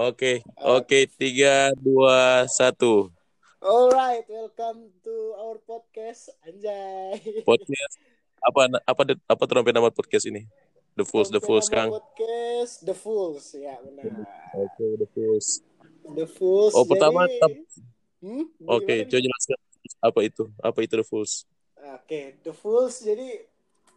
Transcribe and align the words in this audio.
Oke, 0.00 0.40
oke, 0.56 1.12
tiga, 1.20 1.76
dua, 1.76 2.48
satu. 2.48 3.12
Alright, 3.60 4.24
welcome 4.32 4.88
to 5.04 5.36
our 5.36 5.60
podcast, 5.60 6.32
Anjay. 6.40 7.20
Podcast 7.44 8.00
apa 8.40 8.80
apa 8.88 9.02
apa 9.28 9.42
trompet 9.44 9.76
nama 9.76 9.92
podcast 9.92 10.24
ini? 10.24 10.48
The 10.96 11.04
Fools, 11.04 11.28
The 11.28 11.44
Fools, 11.44 11.68
Kang. 11.68 11.92
Podcast 11.92 12.80
The 12.80 12.96
Fools, 12.96 13.52
ya 13.52 13.76
benar. 13.84 14.24
Oke, 14.56 15.04
The 15.04 15.08
Fools. 15.12 15.60
The 16.16 16.26
Fools. 16.32 16.72
Oh, 16.72 16.88
pertama, 16.88 17.28
jadi... 17.28 17.60
Hmm? 18.24 18.48
Oke, 18.72 19.04
Gimana? 19.04 19.04
coba 19.04 19.20
jelaskan 19.20 19.58
apa 20.00 20.20
itu? 20.24 20.44
Apa 20.64 20.78
itu 20.80 20.94
The 20.96 21.04
Fools? 21.04 21.32
Oke, 21.76 22.40
The 22.40 22.56
Fools. 22.56 23.04
Jadi 23.04 23.36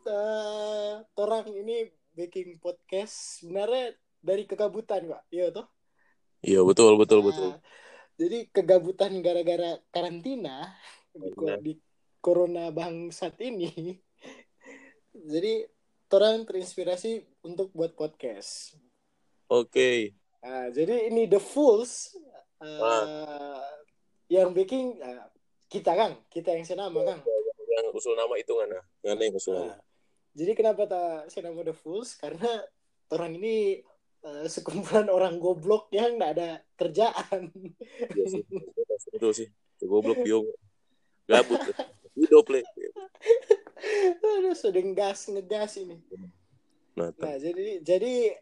eh 0.03 0.93
orang 1.15 1.47
ini 1.47 1.87
bikin 2.11 2.59
podcast 2.59 3.39
sebenarnya 3.39 3.95
dari 4.19 4.43
kegabutan, 4.43 5.07
Pak. 5.07 5.31
Iya 5.31 5.47
toh? 5.55 5.71
Iya, 6.43 6.59
betul, 6.67 6.99
betul, 6.99 7.23
Nah, 7.23 7.27
betul. 7.31 7.49
Jadi 8.19 8.37
kegabutan 8.51 9.11
gara-gara 9.23 9.79
karantina 9.89 10.69
di, 11.15 11.31
Iya. 11.33 11.55
di 11.63 11.73
corona 12.19 12.67
bangsat 12.69 13.39
ini. 13.41 13.71
jadi 15.33 15.65
orang 16.13 16.45
terinspirasi 16.45 17.25
untuk 17.41 17.73
buat 17.73 17.97
podcast. 17.97 18.77
Oke. 19.49 20.13
Nah, 20.43 20.69
jadi 20.69 21.09
ini 21.09 21.25
The 21.25 21.39
Fools 21.41 22.13
uh, 22.61 22.83
Ah. 22.83 23.63
yang 24.29 24.53
bikin 24.53 24.99
uh, 24.99 25.25
kita 25.71 25.95
Kang, 25.97 26.19
kita 26.29 26.53
yang 26.53 26.67
senama 26.67 27.01
Kang. 27.07 27.23
Yang 27.65 27.97
usul 27.97 28.13
nama 28.13 28.35
itu 28.37 28.53
ngana? 28.53 28.79
Ngana 29.01 29.21
yang 29.25 29.35
usul 29.39 29.53
nama. 29.57 29.73
Nah, 29.73 29.79
jadi 30.37 30.51
kenapa 30.53 30.85
tak 30.85 31.33
senama 31.33 31.65
The 31.65 31.73
Fools? 31.73 32.13
Karena 32.19 32.61
orang 33.09 33.33
ini 33.41 33.81
uh, 34.23 34.45
sekumpulan 34.47 35.07
orang 35.11 35.37
goblok 35.37 35.91
yang 35.93 36.17
nggak 36.17 36.31
ada 36.39 36.49
kerjaan. 36.79 37.51
Iya 38.15 38.25
sih. 38.31 38.43
Itu 39.13 39.27
sih. 39.35 39.47
Itu 39.77 39.85
goblok 39.91 40.23
biong. 40.23 40.47
Gabut. 41.27 41.59
Hidup 42.15 42.45
le. 42.51 42.61
Aduh, 44.23 44.55
sedang 44.55 44.95
gas 44.95 45.27
ngegas 45.27 45.79
ini. 45.79 45.99
Nah, 46.95 47.09
Nah, 47.15 47.35
jadi 47.39 47.81
jadi 47.81 48.37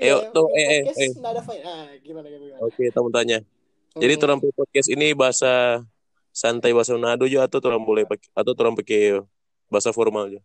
Eh, 0.00 0.08
ya, 0.08 0.32
tuh, 0.32 0.48
punya 0.48 0.64
eh, 0.64 0.88
eh, 0.88 1.12
eh. 1.12 1.12
ada 1.20 1.42
faedah. 1.44 1.92
Nah, 1.92 1.92
gimana 2.00 2.26
gimana? 2.32 2.56
Oke, 2.64 2.88
teman 2.88 3.12
tanya. 3.12 3.44
Jadi 3.92 4.14
Hmm. 4.16 4.24
orang 4.24 4.38
podcast 4.40 4.88
ini 4.88 5.12
bahasa 5.12 5.84
santai 6.32 6.72
bahasa 6.72 6.96
Manado 6.96 7.28
aja 7.28 7.44
atau 7.44 7.60
orang 7.68 7.84
boleh 7.84 8.08
pakai 8.08 8.32
atau 8.32 8.56
orang 8.56 8.78
pakai 8.78 9.20
bahasa 9.68 9.92
formal 9.92 10.32
aja? 10.32 10.40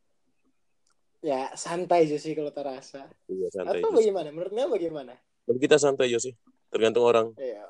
Ya 1.25 1.49
santai 1.57 2.05
aja 2.05 2.17
sih 2.21 2.37
kalau 2.37 2.53
terasa. 2.53 3.09
Iya, 3.25 3.49
santai. 3.49 3.81
Atau 3.81 3.89
aja. 3.89 3.97
bagaimana? 3.97 4.29
Menurutnya 4.29 4.69
bagaimana? 4.69 5.13
Bagi 5.49 5.59
kita 5.65 5.81
santai 5.81 6.13
aja 6.13 6.21
sih. 6.21 6.33
Tergantung 6.69 7.01
orang. 7.01 7.33
Iya. 7.41 7.65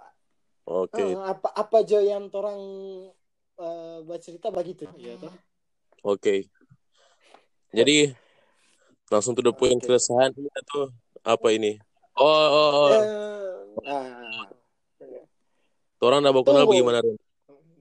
Oke. 0.68 1.00
Eh, 1.00 1.16
apa 1.16 1.56
apa 1.56 1.78
jo 1.88 2.04
yang 2.04 2.28
orang 2.36 2.60
eh, 3.56 3.98
bercerita 4.04 4.52
begitu 4.52 4.84
ya 5.00 5.16
toh 5.16 5.32
Oke. 6.04 6.52
Jadi 7.72 8.12
langsung 9.08 9.32
to 9.38 9.42
the 9.46 9.56
point 9.56 9.80
Oke. 9.80 9.88
keresahan 9.88 10.36
tuh 10.68 10.92
apa 11.24 11.48
ini? 11.56 11.80
Oh, 12.16 12.28
oh, 12.28 12.72
oh. 12.76 12.90
Eh, 12.92 13.04
nah, 13.88 14.46
Orang 16.06 16.22
baku 16.22 16.46
kenal 16.46 16.70
Tunggu. 16.70 16.78
bagaimana 16.78 17.00
Ren? 17.02 17.18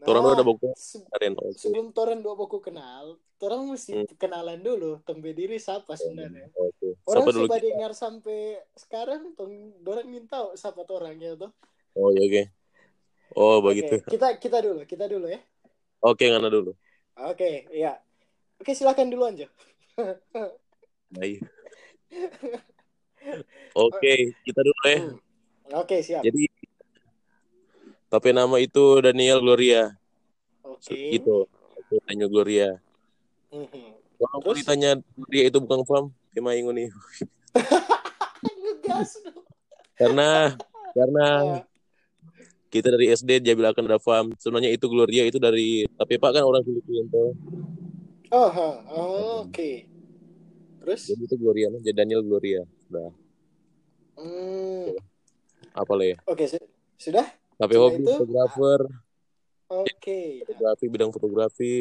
Nah, 0.04 0.10
Orang 0.12 0.22
udah 0.28 0.76
se- 0.76 1.00
Ren. 1.16 1.32
Oke. 1.34 1.56
sebelum 1.56 1.90
toren 1.90 2.20
dua 2.20 2.36
buku 2.36 2.60
kenal 2.60 3.16
orang 3.40 3.68
mesti 3.68 3.92
kenalan 4.16 4.56
dulu 4.58 5.00
tembe 5.02 5.32
diri 5.32 5.56
siapa 5.56 5.92
sebenarnya 5.94 6.48
Oke. 6.54 6.96
orang 7.04 7.24
Siapa 7.24 7.30
dulu? 7.32 7.44
coba 7.44 7.56
dengar 7.58 7.92
sampai 7.92 8.40
sekarang 8.72 9.32
tong 9.32 9.52
orang 9.80 10.06
minta 10.06 10.40
siapa 10.54 10.84
tuh 10.84 11.00
orang 11.00 11.16
ya 11.16 11.32
toh 11.34 11.52
Oh, 11.94 12.10
ya 12.10 12.20
oke. 12.20 12.42
Oh, 13.32 13.58
Oke, 13.58 13.66
begitu. 13.70 13.96
kita 14.08 14.36
kita 14.36 14.58
dulu 14.60 14.80
kita 14.84 15.04
dulu 15.06 15.28
ya 15.28 15.40
Oke, 16.00 16.24
ngana 16.26 16.48
dulu. 16.48 16.72
oke 17.14 17.68
ya 17.70 17.96
oke 18.56 18.72
silakan 18.72 19.08
duluan 19.08 19.34
Jo 19.34 19.48
Baik. 21.08 21.40
Oke, 23.74 24.12
kita 24.40 24.60
dulu 24.60 24.82
ya. 24.86 24.98
Hmm. 25.00 25.18
oke 25.74 25.96
siap 26.00 26.22
Jadi 26.22 26.40
tapi 28.14 28.30
nama 28.30 28.54
itu 28.62 29.02
Daniel 29.02 29.42
Gloria. 29.42 29.90
oke 30.62 30.94
Gitu. 30.94 31.50
Oke, 31.50 31.94
Daniel 32.06 32.30
Gloria. 32.30 32.70
Mhm. 33.50 33.98
Kalau 34.14 34.38
mau 34.38 34.54
Terus? 34.54 34.58
ditanya 34.62 34.90
dia 35.26 35.44
itu 35.50 35.58
bukan 35.58 35.82
farm, 35.82 36.06
ngegas 38.62 39.18
dong 39.26 39.42
Karena 39.98 40.54
karena 40.94 41.26
Ah. 41.58 41.62
kita 42.70 42.94
dari 42.94 43.10
SD 43.10 43.42
dia 43.42 43.54
bilang 43.58 43.74
akan 43.74 43.86
ada 43.90 43.98
farm. 43.98 44.30
Sebenarnya 44.38 44.70
itu 44.70 44.86
Gloria 44.86 45.26
itu 45.26 45.38
dari 45.42 45.86
tapi 45.98 46.14
Pak 46.18 46.30
kan 46.38 46.42
orang 46.46 46.62
Filipina 46.62 47.02
tuh. 47.10 47.34
oh. 48.30 48.50
Oh, 48.90 49.46
oke 49.46 49.70
terus 50.84 51.08
Jadi 51.08 51.22
itu 51.24 51.36
Gloria, 51.40 51.72
jadi 51.80 52.04
Daniel 52.04 52.22
Gloria. 52.22 52.62
Nah, 52.92 53.10
Hmm, 54.14 54.94
apa 55.74 55.92
ya? 56.06 56.16
Oke, 56.30 56.46
su- 56.46 56.70
sudah? 57.00 57.26
Tapi 57.54 57.74
hobi 57.74 58.02
itu? 58.02 58.10
fotografer, 58.12 58.80
Oke. 59.70 60.42
fotografi 60.42 60.84
bidang 60.88 61.10
fotografi. 61.10 61.74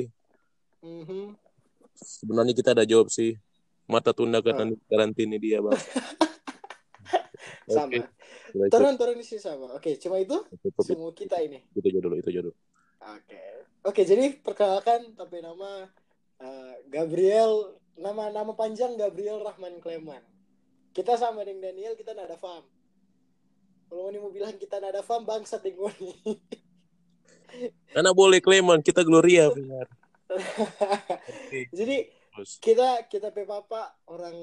Mhm. 0.79 1.33
Sebenarnya 1.93 2.53
kita 2.53 2.71
ada 2.71 2.83
jawab 2.83 3.07
sih. 3.07 3.37
Mata 3.83 4.11
tunda 4.11 4.39
Ah. 4.39 4.43
karena 4.43 4.73
karantina 4.85 5.35
dia, 5.35 5.59
Bang. 5.59 5.75
Sama. 7.67 7.95
Udah, 8.53 8.67
Turun 8.69 8.93
turun 8.95 9.15
di 9.15 9.25
sini 9.25 9.39
sama. 9.39 9.71
Oke, 9.73 9.95
cuma 9.97 10.19
itu 10.19 10.35
cukup. 10.61 10.83
semua 10.83 11.11
kita 11.11 11.39
ini. 11.39 11.63
Itu 11.71 11.81
aja 11.81 11.99
dulu, 11.99 12.15
itu 12.15 12.27
aja 12.29 12.41
dulu. 12.43 12.55
Oke. 13.01 13.41
Oke, 13.83 14.01
jadi 14.03 14.35
perkenalkan 14.37 15.15
tapi 15.15 15.39
nama 15.39 15.87
eh, 16.37 16.75
Gabriel 16.87 17.71
nama 17.95 18.29
nama 18.29 18.51
panjang 18.51 18.93
Gabriel 18.93 19.39
Rahman 19.39 19.79
Kleman. 19.79 20.21
Kita 20.91 21.15
sama 21.15 21.41
dengan 21.41 21.71
Daniel, 21.71 21.95
kita 21.95 22.13
nada 22.13 22.35
fam. 22.35 22.61
Kalau 23.93 24.09
ini 24.09 24.17
mau 24.17 24.33
bilang 24.33 24.57
kita 24.57 24.81
nada 24.81 25.05
fam, 25.05 25.21
bangsa 25.21 25.61
tinggal 25.61 25.93
nih. 26.01 26.17
Karena 27.93 28.09
boleh 28.09 28.41
Clement, 28.41 28.81
kita 28.81 29.05
Gloria 29.05 29.45
benar. 29.53 29.85
Jadi 31.69 32.09
kita 32.57 33.05
kita 33.05 33.29
papa 33.29 33.93
orang 34.09 34.33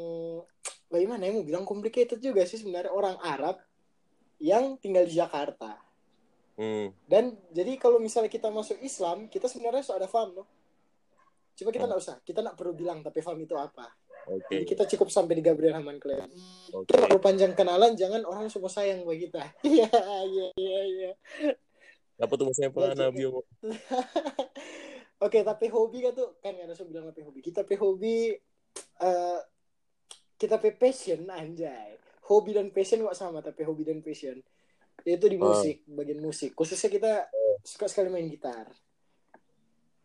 bagaimana 0.87 1.27
ya 1.27 1.35
mau 1.35 1.43
bilang 1.43 1.67
complicated 1.67 2.23
juga 2.23 2.47
sih 2.47 2.63
sebenarnya 2.63 2.95
orang 2.95 3.19
Arab 3.19 3.59
yang 4.39 4.79
tinggal 4.79 5.03
di 5.07 5.19
Jakarta 5.19 5.75
Hmm. 6.61 6.93
dan 7.09 7.41
jadi 7.57 7.81
kalau 7.81 7.97
misalnya 7.97 8.29
kita 8.29 8.53
masuk 8.53 8.77
Islam 8.85 9.33
kita 9.33 9.49
sebenarnya 9.49 9.81
sudah 9.81 10.05
ada 10.05 10.11
faham 10.13 10.37
loh 10.37 10.47
coba 11.57 11.73
kita 11.73 11.89
Hmm. 11.89 11.89
nggak 11.89 12.03
usah 12.05 12.17
kita 12.21 12.45
nggak 12.45 12.53
perlu 12.61 12.77
bilang 12.77 13.01
tapi 13.01 13.25
faham 13.25 13.41
itu 13.41 13.57
apa 13.57 13.89
Oke. 14.31 14.47
jadi 14.47 14.65
kita 14.65 14.85
cukup 14.95 15.11
sampai 15.11 15.35
di 15.35 15.43
Gabriel 15.43 15.75
Rahman 15.75 15.99
Kleman 15.99 16.31
Oke. 16.71 16.87
kita 16.87 17.11
perlu 17.11 17.19
panjang 17.19 17.53
kenalan 17.53 17.99
jangan 17.99 18.23
orang 18.23 18.47
semua 18.47 18.71
sayang 18.71 19.03
buat 19.03 19.19
kita 19.19 19.43
iya 19.67 19.91
iya 20.25 20.47
iya 20.55 20.81
iya 20.87 21.11
Apa 22.21 22.37
tuh 22.37 22.53
saya 22.53 22.69
pernah 22.69 22.93
Oke. 22.93 23.01
Nabi 23.01 23.23
Oke, 25.21 25.45
tapi 25.45 25.69
hobi 25.69 26.01
kan 26.01 26.13
tuh 26.17 26.37
kan 26.41 26.57
ada 26.57 26.73
bilang 26.89 27.13
tapi 27.13 27.21
hobi. 27.21 27.45
Kita 27.45 27.61
pe 27.61 27.77
hobi 27.77 28.33
eh 29.01 29.41
kita 30.41 30.57
pe 30.57 30.73
passion 30.73 31.29
anjay. 31.29 32.01
Hobi 32.29 32.57
dan 32.57 32.73
passion 32.73 33.05
kok 33.05 33.17
sama 33.17 33.45
tapi 33.45 33.61
hobi 33.69 33.85
dan 33.85 34.01
passion. 34.01 34.41
Itu 35.05 35.29
di 35.29 35.37
Oh. 35.37 35.53
musik, 35.53 35.85
bagian 35.89 36.21
musik. 36.25 36.57
Khususnya 36.57 36.89
kita 36.89 37.13
suka 37.61 37.89
sekali 37.89 38.09
main 38.09 38.29
gitar. 38.33 38.69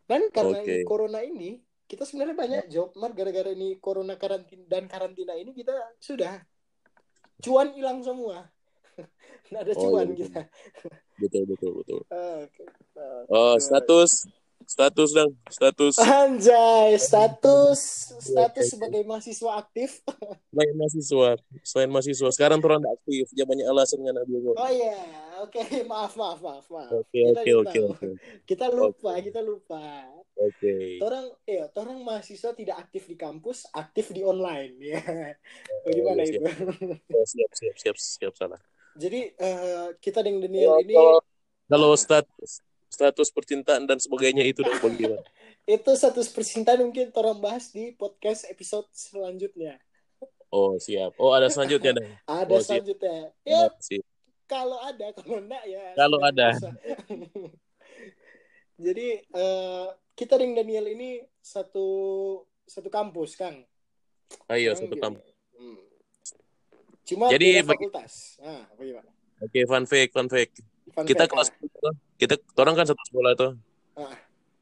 Dan 0.04 0.28
karena 0.28 0.60
ini 0.60 0.84
corona 0.84 1.24
ini, 1.24 1.56
kita 1.86 2.02
sebenarnya 2.02 2.36
banyak 2.36 2.62
job, 2.66 2.90
mar 2.98 3.14
gara-gara 3.14 3.50
ini 3.54 3.78
corona 3.78 4.18
karantina 4.18 4.66
dan 4.66 4.90
karantina 4.90 5.38
ini 5.38 5.54
kita 5.54 5.74
sudah 6.02 6.42
cuan 7.40 7.70
hilang 7.74 8.02
semua. 8.02 8.50
Nggak 9.50 9.62
ada 9.62 9.74
Oh, 9.78 9.82
cuan 9.86 10.06
iya, 10.06 10.10
betul. 10.10 10.26
kita. 10.26 10.42
Betul, 11.16 11.42
betul, 11.48 11.70
betul. 11.82 12.00
Oke. 12.44 12.64
Oh, 13.30 13.54
status. 13.58 14.26
Status 14.66 15.14
dong, 15.14 15.32
status. 15.46 15.94
Anjay, 16.02 16.98
status 16.98 17.80
status 18.18 18.66
Oke. 18.66 18.72
sebagai 18.74 19.02
mahasiswa 19.06 19.50
aktif. 19.62 20.02
Selain 20.50 20.74
mahasiswa, 20.74 21.28
selain 21.62 21.90
mahasiswa. 21.92 22.28
Sekarang 22.34 22.58
tuh 22.58 22.74
aktif, 22.74 23.30
dia 23.30 23.46
banyak 23.46 23.62
alasan 23.62 24.02
kan 24.02 24.16
Nabi 24.16 24.42
Oh 24.42 24.70
iya, 24.72 24.98
oke, 25.44 25.60
maaf 25.90 26.18
maaf 26.18 26.40
maaf 26.42 26.66
maaf. 26.66 26.90
Oke, 26.98 27.20
oke, 27.30 27.50
oke, 27.62 27.78
oke. 27.94 28.06
Kita 28.42 28.66
lupa, 28.72 29.20
kita 29.22 29.38
lupa. 29.38 30.08
Oke. 30.34 30.98
Orang, 30.98 31.30
ya, 31.46 31.70
orang 31.78 32.02
mahasiswa 32.02 32.50
tidak 32.56 32.76
aktif 32.82 33.06
di 33.06 33.14
kampus, 33.14 33.70
aktif 33.70 34.10
di 34.10 34.26
online. 34.26 34.74
Ya, 34.86 35.02
bagaimana 35.86 36.22
iya, 36.26 36.42
itu? 36.42 36.42
Oh, 37.14 37.22
siap, 37.22 37.50
siap, 37.54 37.76
siap, 37.78 37.96
siap, 37.96 38.34
salah. 38.34 38.58
Jadi 38.98 39.30
eh, 39.38 39.86
kita 40.02 40.24
dengan 40.24 40.48
Daniel 40.48 40.82
ini 40.82 40.96
Kalau 40.96 41.22
kalau 41.66 41.90
status 41.94 42.64
status 42.96 43.28
percintaan 43.28 43.84
dan 43.84 44.00
sebagainya 44.00 44.40
itu 44.48 44.64
dong 44.64 44.80
bagaimana? 44.80 45.20
itu 45.76 45.90
satu 45.92 46.24
percintaan 46.24 46.80
mungkin 46.80 47.12
orang 47.12 47.36
bahas 47.44 47.68
di 47.76 47.92
podcast 47.92 48.48
episode 48.48 48.88
selanjutnya. 48.96 49.76
Oh, 50.48 50.80
siap. 50.80 51.12
Oh, 51.20 51.36
ada 51.36 51.52
selanjutnya 51.52 51.92
dong. 52.00 52.08
Ada 52.24 52.48
Oh, 52.48 52.60
siap. 52.64 52.80
selanjutnya. 52.80 53.18
Ya, 53.44 53.68
Sip. 53.82 54.00
kalau 54.46 54.78
ada 54.78 55.10
kalau 55.10 55.42
enggak 55.42 55.64
ya 55.66 55.84
Kalau 55.98 56.18
ada. 56.22 56.54
jadi 58.86 59.08
eh, 59.26 59.86
kita 60.14 60.38
dengan 60.40 60.62
Daniel 60.64 60.86
ini 60.96 61.20
satu 61.42 61.86
satu 62.62 62.88
kampus 62.88 63.34
Kang 63.36 63.64
Ayo 64.46 64.72
Kang 64.74 64.80
satu 64.86 64.96
kampus. 64.96 65.26
Hmm. 65.56 65.80
cuma 67.06 67.24
Jadi 67.32 67.62
fakultas 67.66 68.38
nah 68.38 68.64
Oke, 69.36 69.68
fun 69.68 69.84
fact, 69.84 70.16
fun 70.16 70.28
fact. 70.32 70.64
Fun 70.94 71.02
Kita 71.04 71.26
kelas 71.26 71.48
ah. 71.50 71.56
tuh, 71.58 71.94
kita 72.16 72.34
orang 72.56 72.74
kan 72.74 72.86
satu 72.86 73.02
sekolah 73.06 73.32
tuh. 73.34 73.52
Ah. 73.94 74.14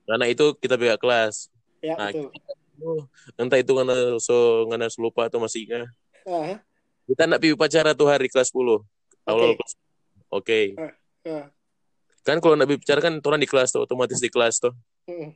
Karena 0.04 0.26
itu 0.28 0.56
kita 0.56 0.76
beda 0.76 0.96
kelas. 0.96 1.48
ya 1.80 1.96
Nah, 1.96 2.10
betul 2.10 2.32
Oh, 2.82 3.06
entah 3.38 3.54
itu 3.54 3.70
karena 3.70 4.18
so 4.18 4.66
karena 4.66 4.90
lupa 4.98 5.30
atau 5.30 5.38
masih 5.38 5.62
ingat. 5.70 5.86
ah, 6.26 6.58
Kita 7.06 7.22
nak 7.24 7.38
pergi 7.38 7.54
upacara 7.54 7.94
tuh 7.94 8.10
hari 8.10 8.26
kelas 8.26 8.50
10. 8.50 8.82
Awal 9.24 9.54
Oke. 9.54 9.56
kelas. 9.62 9.72
Oke. 10.28 10.60
ah. 11.24 11.46
Kan 12.26 12.42
kalau 12.42 12.58
nak 12.58 12.66
upacara 12.66 12.98
kan 12.98 13.14
orang 13.22 13.38
di 13.38 13.46
kelas 13.46 13.70
tuh, 13.70 13.86
otomatis 13.86 14.18
di 14.18 14.26
kelas 14.26 14.58
tuh. 14.58 14.74
Hmm. 15.06 15.32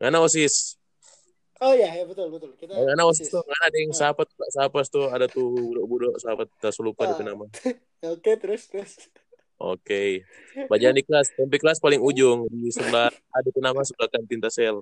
Karena 0.00 0.24
OSIS. 0.24 0.80
oh 1.60 1.76
ya 1.76 1.92
ya 1.92 2.08
betul 2.08 2.32
betul 2.32 2.56
kita 2.56 2.72
Karena 2.72 3.04
OSIS 3.04 3.28
tuh, 3.28 3.44
karena 3.44 3.64
ada 3.68 3.76
yang 3.76 3.92
Ah. 3.92 3.98
sahabat, 4.00 4.26
sahabat 4.48 4.84
tuh, 4.88 5.06
ada 5.12 5.26
tuh 5.28 5.52
budok-budok 5.52 6.14
sahabat, 6.16 6.46
kita 6.56 6.68
lupa 6.80 7.02
Ah. 7.04 7.20
Nama. 7.20 7.44
oke 8.16 8.32
terus 8.40 8.64
terus 8.72 8.96
Oke. 9.60 10.24
Bacaan 10.72 10.96
di 10.96 11.04
kelas, 11.04 11.36
sampai 11.36 11.60
kelas 11.60 11.84
paling 11.84 12.00
ujung 12.00 12.48
di 12.48 12.72
sebelah 12.72 13.12
ada 13.12 13.48
nama 13.60 13.84
sebelah 13.84 14.08
kantin 14.08 14.40
Tasel. 14.40 14.80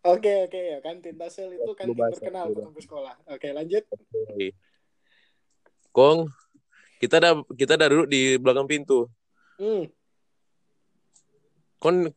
Oke 0.00 0.48
oke 0.48 0.56
ya 0.56 0.80
kantin 0.80 1.20
Tasel 1.20 1.60
itu 1.60 1.70
kantin 1.76 1.92
bahasa 1.92 2.16
terkenal 2.16 2.48
kampus 2.48 2.88
sekolah. 2.88 3.14
Oke 3.28 3.52
lanjut. 3.52 3.84
Oke. 3.92 4.56
Kong, 5.92 6.32
kita 6.96 7.20
ada 7.20 7.44
kita 7.52 7.76
ada 7.76 7.92
duduk 7.92 8.08
di 8.08 8.40
belakang 8.40 8.64
pintu. 8.64 9.04
Hmm. 9.60 9.84
Kon 11.76 12.08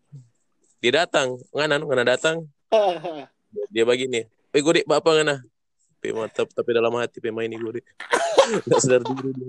dia 0.79 1.03
datang, 1.03 1.35
nganan, 1.51 1.83
ngana 1.83 2.03
datang, 2.15 2.47
dia 3.75 3.83
begini. 3.83 4.23
Eh 4.55 4.59
gue 4.63 4.73
dek 4.79 4.87
apa 4.87 5.09
ngana? 5.19 5.35
Tapi 6.03 6.11
mantap, 6.11 6.51
tapi 6.51 6.75
dalam 6.75 6.91
hati 6.99 7.23
pemain 7.23 7.47
ini 7.47 7.55
gue. 7.55 7.79
Nggak 8.67 8.79
sadar 8.83 9.07
diri 9.07 9.31
dia. 9.39 9.47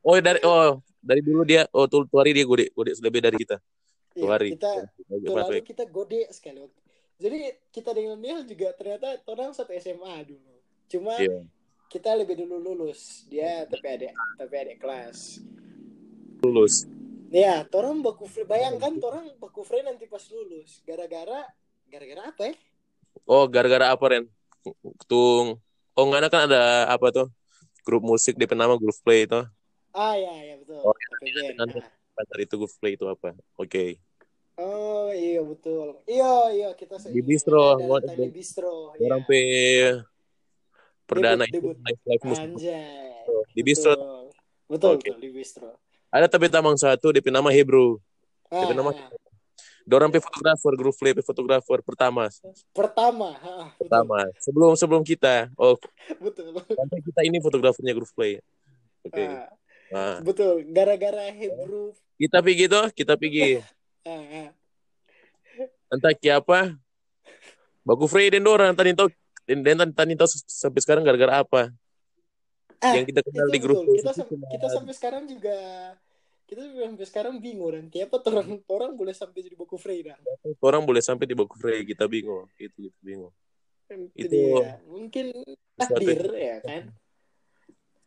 Oh 0.00 0.16
dari 0.16 0.40
oh 0.40 0.80
dari 0.96 1.20
dulu 1.20 1.44
dia 1.44 1.68
oh 1.76 1.84
tuh, 1.84 2.08
tuh 2.08 2.24
hari 2.24 2.32
dia 2.32 2.48
gue 2.48 2.72
dek 2.72 2.72
lebih 3.04 3.20
dari 3.20 3.36
kita. 3.36 3.60
Tuh 4.16 4.24
iya, 4.24 4.48
kita 4.48 4.72
Oke, 4.80 5.28
tuh 5.28 5.36
lalu 5.36 5.60
perfect. 5.60 5.64
kita 5.68 5.84
gode 5.92 6.24
sekali 6.32 6.64
waktu. 6.64 6.80
Jadi 7.20 7.38
kita 7.68 7.90
dengan 7.92 8.16
dia 8.16 8.36
juga 8.48 8.68
ternyata 8.72 9.08
orang 9.28 9.52
satu 9.52 9.76
SMA 9.76 10.24
dulu. 10.24 10.56
Cuma 10.88 11.20
Iya. 11.20 11.44
kita 11.92 12.16
lebih 12.16 12.40
dulu 12.40 12.64
lulus. 12.64 13.28
Dia 13.28 13.68
tapi 13.68 13.84
adik 13.84 14.16
tapi 14.40 14.54
adik 14.56 14.80
kelas. 14.80 15.44
Lulus. 16.48 16.88
Ya, 17.28 17.60
orang 17.76 18.00
baku 18.00 18.24
free. 18.24 18.48
Bayangkan 18.48 18.96
orang 19.04 19.36
baku 19.36 19.60
free 19.60 19.84
nanti 19.84 20.08
pas 20.08 20.24
lulus. 20.32 20.80
Gara-gara 20.88 21.44
gara-gara 21.92 22.32
apa 22.32 22.42
ya? 22.48 22.54
Oh 23.28 23.44
gara-gara 23.44 23.92
apa 23.92 24.04
Ren? 24.08 24.24
Tung. 25.04 25.60
Oh 25.94 26.10
ngana 26.10 26.26
kan 26.26 26.50
ada 26.50 26.90
apa 26.90 27.14
tuh? 27.14 27.30
Grup 27.86 28.02
musik 28.02 28.34
di 28.34 28.50
nama 28.50 28.74
Groove 28.74 28.98
Play 29.06 29.30
itu. 29.30 29.38
Ah 29.94 30.18
ya 30.18 30.34
ya 30.42 30.54
betul. 30.58 30.82
Oh, 30.82 30.90
Tapi 30.90 31.30
band. 31.30 31.54
nanti. 31.54 31.78
Ah. 31.78 31.90
Pacar 32.14 32.38
itu 32.42 32.54
Groove 32.58 32.76
Play 32.82 32.98
itu 32.98 33.06
apa? 33.06 33.30
Oke. 33.54 34.02
Oh 34.58 35.10
iya 35.14 35.38
betul. 35.42 36.02
Iya 36.10 36.34
iya 36.50 36.68
kita 36.74 36.98
Di 36.98 37.22
bistro. 37.22 37.78
Ada 37.78 38.10
datang 38.10 38.26
di 38.26 38.34
bistro. 38.34 38.90
Orang 38.98 39.22
iya. 39.22 39.28
pe 39.30 39.40
perdana 41.04 41.44
Debut, 41.46 41.52
itu 41.52 41.58
debut. 41.62 41.76
naik 41.84 41.98
live 42.06 42.24
musik 42.26 42.48
Anjay. 42.50 43.22
di 43.54 43.62
bistro. 43.62 43.92
Betul, 43.94 44.24
betul, 44.66 44.90
Oke. 44.98 45.08
betul, 45.10 45.18
di 45.22 45.30
bistro. 45.30 45.70
Ada 46.10 46.26
tapi 46.26 46.46
tamang 46.50 46.74
satu 46.78 47.14
DP 47.14 47.30
nama 47.30 47.50
Hebrew. 47.50 47.98
Ah, 48.50 48.66
DP 48.66 48.70
nama 48.74 48.90
ah. 48.90 49.10
Dorang 49.84 50.08
pe 50.08 50.16
fotografer, 50.16 50.72
Groove 50.80 50.96
Play 50.96 51.12
pe 51.12 51.20
fotografer 51.20 51.78
pertama. 51.84 52.32
pertama, 52.72 53.36
ah, 53.36 53.68
betul, 53.68 53.84
Pertama. 53.84 54.18
Sebelum 54.40 54.72
sebelum 54.74 55.02
kita. 55.04 55.52
Oh, 55.54 55.76
betul. 56.16 56.56
sampai 56.56 56.98
kita 57.04 57.20
ini 57.28 57.36
fotografernya 57.38 57.92
Groove 57.92 58.14
Play. 58.16 58.40
Oke. 59.04 59.24
Ah, 59.24 59.52
Nah, 59.92 60.18
betul. 60.24 60.64
Gara-gara 60.72 61.28
Hebrew. 61.30 61.92
kita 62.16 62.40
pergi 62.40 62.64
tuh, 62.66 62.88
kita 62.90 63.14
pergi. 63.14 63.60
Ah, 64.04 64.20
ah. 64.20 64.48
entah 65.88 66.12
ki 66.12 66.28
apa 66.28 66.76
baku 67.80 68.04
Frey 68.04 68.28
dan 68.28 68.44
orang 68.44 68.76
tadi 68.76 68.92
tahu 68.92 69.08
dan 69.48 69.64
dan 69.64 69.88
tadi 69.96 70.12
tahu 70.12 70.28
sampai 70.44 70.80
sekarang 70.84 71.00
gara-gara 71.00 71.40
apa 71.40 71.72
Ah, 72.84 72.92
yang 72.92 73.08
kita 73.08 73.24
kenal 73.24 73.48
di 73.48 73.56
grup 73.64 73.80
betul. 73.80 73.96
Kita, 73.96 74.12
kita 74.28 74.66
sampai 74.68 74.92
sekarang 74.92 75.24
juga 75.24 75.56
kita 76.44 76.60
sampai 76.60 77.06
sekarang 77.08 77.34
bingung 77.40 77.72
dan 77.72 77.88
tiap 77.88 78.12
orang 78.20 78.60
orang 78.68 78.92
boleh 78.92 79.16
sampai 79.16 79.40
jadi 79.40 79.56
buku 79.56 79.80
free 79.80 80.04
dah. 80.04 80.18
orang 80.60 80.84
boleh 80.84 81.00
sampai 81.00 81.24
di 81.24 81.32
baku 81.32 81.56
Frey 81.56 81.82
kita 81.82 82.04
bingung 82.04 82.44
itu 82.60 82.88
kita 82.88 83.00
bingung 83.00 83.32
Itu, 83.84 84.08
Itu- 84.16 84.32
dia. 84.32 84.80
Mungkin 84.88 85.26
takdir 85.76 86.20
ya 86.32 86.56
kan. 86.64 86.82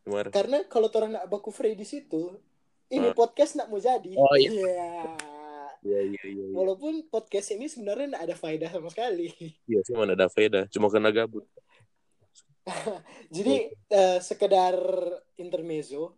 Gimana? 0.01 0.29
Karena 0.33 0.57
kalau 0.65 0.89
orang 0.89 1.13
nggak 1.13 1.29
baku 1.29 1.53
free 1.53 1.77
di 1.77 1.85
situ, 1.85 2.33
ini 2.89 3.09
Ah. 3.09 3.13
podcast 3.13 3.53
nggak 3.53 3.69
mau 3.69 3.77
jadi. 3.77 4.11
Oh, 4.17 4.33
iya. 4.33 4.49
Iya. 4.49 4.89
iya 5.85 5.99
iya 6.01 6.21
iya 6.25 6.43
iya 6.49 6.55
Walaupun 6.57 7.05
podcast 7.07 7.53
ini 7.53 7.69
sebenarnya 7.69 8.17
nggak 8.17 8.25
ada 8.25 8.35
faedah 8.35 8.69
sama 8.73 8.89
sekali. 8.89 9.29
iya 9.69 9.79
sih 9.85 9.93
mana 9.93 10.17
ada 10.17 10.25
faedah 10.27 10.65
cuma 10.73 10.89
karena 10.89 11.13
gabut 11.13 11.45
Jadi 13.35 13.55
eh, 13.71 14.19
sekedar 14.19 14.75
intermezzo, 15.37 16.17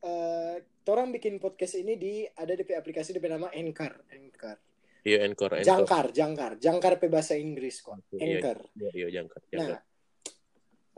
eh 0.00 0.56
orang 0.88 1.12
bikin 1.12 1.36
podcast 1.36 1.76
ini 1.76 2.00
di 2.00 2.24
ada 2.24 2.52
di 2.52 2.64
aplikasi 2.64 3.12
di 3.12 3.20
nama 3.20 3.52
Anchor, 3.52 4.08
Anchor, 4.08 4.56
iya 5.04 5.20
encore 5.20 5.60
encore 5.60 5.68
Jangkar, 5.68 6.06
Jangkar, 6.10 6.52
Jangkar 6.56 6.92
pe 6.96 7.12
bahasa 7.12 7.36
Inggris 7.36 7.84
kok, 7.84 8.00
Iya. 8.16 8.40
Anchor. 8.40 8.58
iya 8.72 8.90
iya 8.96 9.08
jangkar 9.20 9.40
Nah, 9.44 9.50
jangkar. 9.52 9.80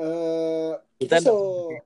eh 0.01 0.73
Kita 1.01 1.17
kita 1.19 1.27
so 1.27 1.35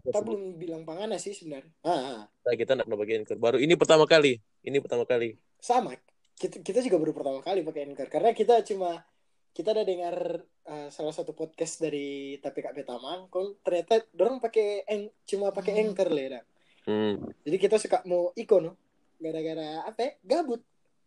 kita 0.05 0.19
belum 0.21 0.43
bilang 0.59 0.83
pangana 0.83 1.17
sih 1.17 1.35
sebenarnya. 1.35 1.71
Ah, 1.83 2.27
kita 2.53 2.75
pernah 2.77 2.99
pakai 2.99 3.15
anchor. 3.23 3.39
Baru 3.39 3.57
ini 3.59 3.75
pertama 3.75 4.05
kali. 4.05 4.39
Ini 4.63 4.77
pertama 4.83 5.07
kali. 5.07 5.35
Sama. 5.59 5.95
Kita 6.35 6.61
kita 6.61 6.83
juga 6.83 6.99
baru 6.99 7.15
pertama 7.15 7.41
kali 7.41 7.63
pakai 7.63 7.89
Anchor. 7.89 8.11
Karena 8.11 8.35
kita 8.35 8.61
cuma 8.67 9.07
kita 9.55 9.71
ada 9.71 9.87
dengar 9.87 10.43
eh, 10.67 10.89
salah 10.91 11.15
satu 11.15 11.31
podcast 11.31 11.79
dari 11.79 12.37
tapi 12.43 12.59
Kak 12.59 12.75
Betamang, 12.75 13.31
kon 13.31 13.55
ternyata 13.63 14.03
dorong 14.11 14.43
pakai 14.43 14.83
cuma 15.25 15.55
pakai 15.55 15.79
Anchor 15.79 16.11
lah. 16.11 16.43
Hmm. 16.89 17.15
Jadi 17.45 17.57
kita 17.61 17.77
suka 17.81 18.01
mau 18.09 18.31
iko 18.37 18.61
no, 18.61 18.77
gara-gara 19.21 19.85
apa? 19.89 20.01
ya? 20.01 20.13
Gabut. 20.23 20.61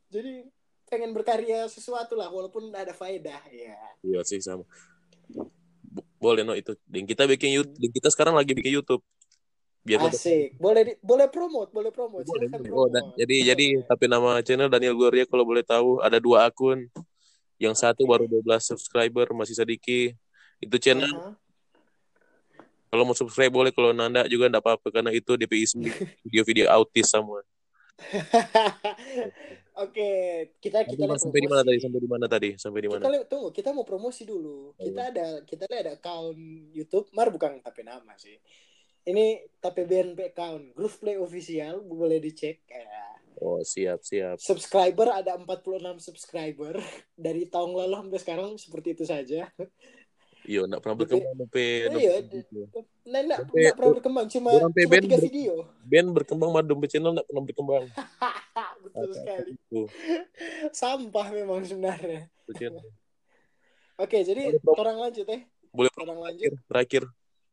Jadi 0.10 0.48
pengen 0.88 1.12
berkarya 1.12 1.68
sesuatu 1.68 2.16
lah 2.16 2.32
walaupun 2.32 2.72
ada 2.72 2.96
faedah 2.96 3.44
ya. 3.51 3.75
iya 4.08 4.24
sih 4.24 4.40
sama 4.40 4.63
Bo- 5.84 6.08
boleh 6.16 6.48
no 6.48 6.56
itu 6.56 6.80
dan 6.88 7.04
kita 7.04 7.28
bikin 7.28 7.60
YouTube 7.60 7.75
dan 7.75 7.92
kita 7.92 8.08
sekarang 8.08 8.40
lagi 8.40 8.56
bikin 8.56 8.80
YouTube 8.80 9.04
biar 9.84 10.04
Asik. 10.12 10.60
Boleh 10.60 10.84
di- 10.84 11.00
boleh 11.00 11.32
promote, 11.32 11.72
boleh 11.72 11.96
promote. 11.96 12.28
Boleh, 12.28 12.51
boleh. 12.51 12.72
Oh, 12.75 12.92
dan, 12.92 13.08
promote. 13.08 13.20
jadi 13.24 13.36
jadi 13.56 13.68
Boleh. 13.80 13.88
tapi 13.88 14.06
nama 14.12 14.32
channel 14.44 14.68
Daniel 14.68 14.96
Gloria 15.00 15.24
kalau 15.24 15.48
boleh 15.48 15.63
tahu 15.63 16.04
ada 16.04 16.20
dua 16.20 16.44
akun. 16.51 16.92
Yang 17.56 17.88
satu 17.88 18.04
Oke. 18.04 18.12
baru 18.12 18.25
12 18.28 18.68
subscriber 18.68 19.32
masih 19.32 19.56
sedikit. 19.56 20.12
Itu 20.60 20.75
channel 20.78 21.08
Aha. 21.08 21.40
Kalau 22.98 23.06
mau 23.06 23.13
subscribe 23.13 23.54
boleh 23.54 23.70
kalau 23.70 23.94
nanda 23.94 24.25
juga 24.25 24.50
enggak 24.50 24.66
apa-apa 24.66 24.89
karena 24.89 25.13
itu 25.13 25.38
DPI 25.38 25.66
sendiri 25.70 25.94
video-video 26.25 26.66
autis 26.74 27.13
semua. 27.13 27.46
Oke, 29.86 30.10
kita 30.58 30.89
kita 30.89 31.06
lihat 31.06 31.22
sampai 31.22 31.46
di 31.46 31.50
mana 31.50 31.62
tadi? 31.62 31.77
Sampai 31.77 32.01
di 32.01 32.10
mana 32.10 32.25
tadi? 32.25 32.50
Sampai 32.58 32.82
di 32.82 32.89
mana? 32.89 33.01
Kita 33.06 33.30
tunggu, 33.30 33.54
kita 33.54 33.70
mau 33.77 33.86
promosi 33.86 34.25
dulu. 34.25 34.74
Kita 34.74 35.13
ada 35.13 35.46
kita 35.46 35.70
lihat 35.70 35.82
ada 35.86 35.94
account 36.01 36.42
YouTube, 36.74 37.06
mar 37.13 37.30
bukan 37.30 37.62
tapi 37.62 37.86
nama 37.86 38.18
sih. 38.18 38.34
Ini 39.06 39.46
tapi 39.62 39.86
BNP 39.86 40.34
account, 40.34 40.74
Groove 40.74 40.98
Play 40.98 41.22
official, 41.22 41.86
boleh 41.86 42.18
dicek. 42.18 42.66
Ya. 42.66 43.22
Oh, 43.38 43.62
siap, 43.62 44.01
siap. 44.01 44.42
Subscriber 44.42 45.13
ada 45.13 45.38
46 45.38 46.01
subscriber 46.01 46.82
dari 47.13 47.46
tahun 47.46 47.77
lalu 47.77 47.94
sampai 48.01 48.20
sekarang 48.25 48.50
seperti 48.58 48.98
itu 48.98 49.06
saja. 49.06 49.46
Iya, 50.48 50.63
enggak 50.63 50.80
pernah 50.84 50.96
berkembang 50.96 51.34
sampai 51.36 51.66
Iya, 51.68 51.88
nah, 51.92 52.00
Sampai- 53.38 53.62
nggak 53.68 53.75
pernah 53.75 53.94
berkembang, 54.00 54.25
cuma 54.32 54.50
Orang 54.56 54.72
cuma 54.72 54.80
tiga 54.80 55.18
ber- 55.20 55.25
video. 55.27 55.54
band 55.84 56.10
berkembang 56.16 56.50
dompet 56.63 56.89
channel 56.96 57.12
enggak 57.12 57.27
pernah 57.27 57.44
berkembang. 57.44 57.84
Betul 58.84 59.12
sekali. 59.13 59.50
Itu, 59.54 59.82
Sampah 60.80 61.27
memang 61.36 61.62
sebenarnya. 61.68 62.32
Oke, 64.04 64.22
jadi 64.22 64.54
orang 64.63 64.98
lanjut 65.10 65.27
eh. 65.27 65.42
Boleh 65.74 65.92
Orang 66.00 66.22
lanjut. 66.24 66.54
terakhir. 66.70 67.04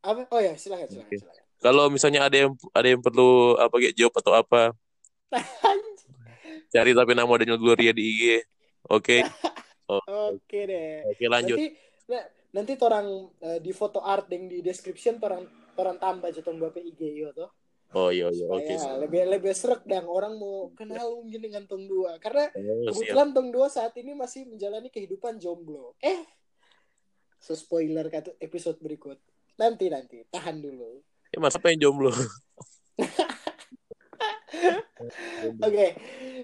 Apa? 0.05 0.29
Oh 0.29 0.37
ya, 0.39 0.53
silakan, 0.55 0.87
silakan, 0.87 1.09
Oke. 1.09 1.17
silakan. 1.19 1.43
Kalau 1.59 1.89
misalnya 1.89 2.21
ada 2.29 2.37
yang 2.37 2.51
ada 2.71 2.87
yang 2.87 3.01
perlu 3.01 3.57
apa 3.57 3.73
kayak 3.81 3.97
job 3.97 4.13
atau 4.13 4.37
apa, 4.37 4.69
cari 6.69 6.91
tapi 6.93 7.11
nama 7.17 7.33
Daniel 7.41 7.57
Gloria 7.57 7.89
di 7.89 8.03
IG. 8.05 8.23
Oke. 8.85 9.25
Oke 9.89 10.59
deh. 10.69 11.01
Oke, 11.09 11.25
lanjut. 11.25 11.57
Nanti 11.57 11.73
nah, 12.05 12.23
nanti 12.55 12.79
orang 12.79 13.27
eh, 13.43 13.59
di 13.59 13.75
foto 13.75 13.99
art 13.99 14.31
yang 14.31 14.47
di 14.47 14.63
description 14.63 15.19
orang 15.19 15.43
orang 15.75 15.99
tambah 15.99 16.31
jatuh 16.31 16.55
bapak 16.55 16.79
IG 16.87 17.01
yo 17.19 17.29
tuh. 17.35 17.51
Oh 17.95 18.11
iya 18.11 18.31
iya 18.31 18.47
oke. 18.47 18.63
Supaya 18.75 18.99
lebih 19.03 19.21
lebih 19.27 19.51
serak 19.51 19.83
dan 19.83 20.07
orang 20.07 20.39
mau 20.39 20.71
kenal 20.71 21.19
mungkin 21.19 21.51
dengan 21.51 21.63
Tong 21.67 21.85
Dua 21.87 22.15
karena 22.19 22.51
Oh, 22.55 22.91
siap. 22.91 23.11
kebetulan 23.11 23.29
Tong 23.35 23.49
Dua 23.51 23.67
saat 23.67 23.93
ini 23.99 24.15
masih 24.15 24.47
menjalani 24.47 24.87
kehidupan 24.87 25.39
jomblo. 25.39 25.95
Eh, 25.99 26.23
so 27.39 27.55
spoiler 27.55 28.07
kata 28.07 28.35
episode 28.39 28.79
berikut. 28.79 29.19
Nanti 29.55 29.87
nanti 29.91 30.23
tahan 30.31 30.59
dulu. 30.59 31.03
Ya 31.31 31.39
mas 31.39 31.55
apa 31.55 31.71
yang 31.71 31.91
jomblo? 31.91 32.11
Oke, 35.59 35.87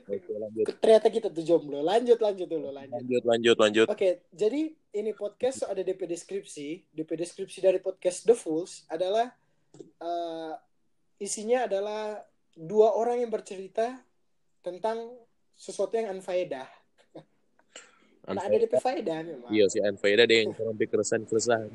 Oke 0.08 0.32
lanjut. 0.36 0.66
ternyata 0.84 1.08
kita 1.08 1.28
tuh 1.32 1.44
jomblo. 1.44 1.80
Lanjut 1.80 2.20
lanjut 2.20 2.48
dulu 2.48 2.70
lanjut. 2.70 3.00
Lanjut 3.00 3.24
lanjut 3.24 3.58
lanjut. 3.58 3.88
Oke, 3.88 4.28
jadi 4.36 4.72
ini 4.96 5.12
podcast 5.16 5.64
ada 5.66 5.80
DP 5.80 6.08
deskripsi. 6.08 6.92
DP 6.92 7.10
deskripsi 7.16 7.64
dari 7.64 7.80
podcast 7.80 8.28
The 8.28 8.36
Fools 8.36 8.84
adalah 8.92 9.32
eh, 9.80 10.54
isinya 11.24 11.66
adalah 11.70 12.20
dua 12.56 12.94
orang 13.00 13.24
yang 13.24 13.32
bercerita 13.32 14.04
tentang 14.62 15.16
sesuatu 15.56 15.96
yang 15.96 16.18
unfaedah. 16.18 16.68
Nah, 18.30 18.46
ada 18.46 18.54
DP 18.54 18.78
faedah 18.78 19.26
memang. 19.26 19.50
Iya 19.50 19.66
sih 19.66 19.82
Anfaida 19.82 20.30
deh 20.30 20.46
yang 20.46 20.54
sampai 20.54 20.86
keresahan 20.86 21.26
keresahan. 21.26 21.74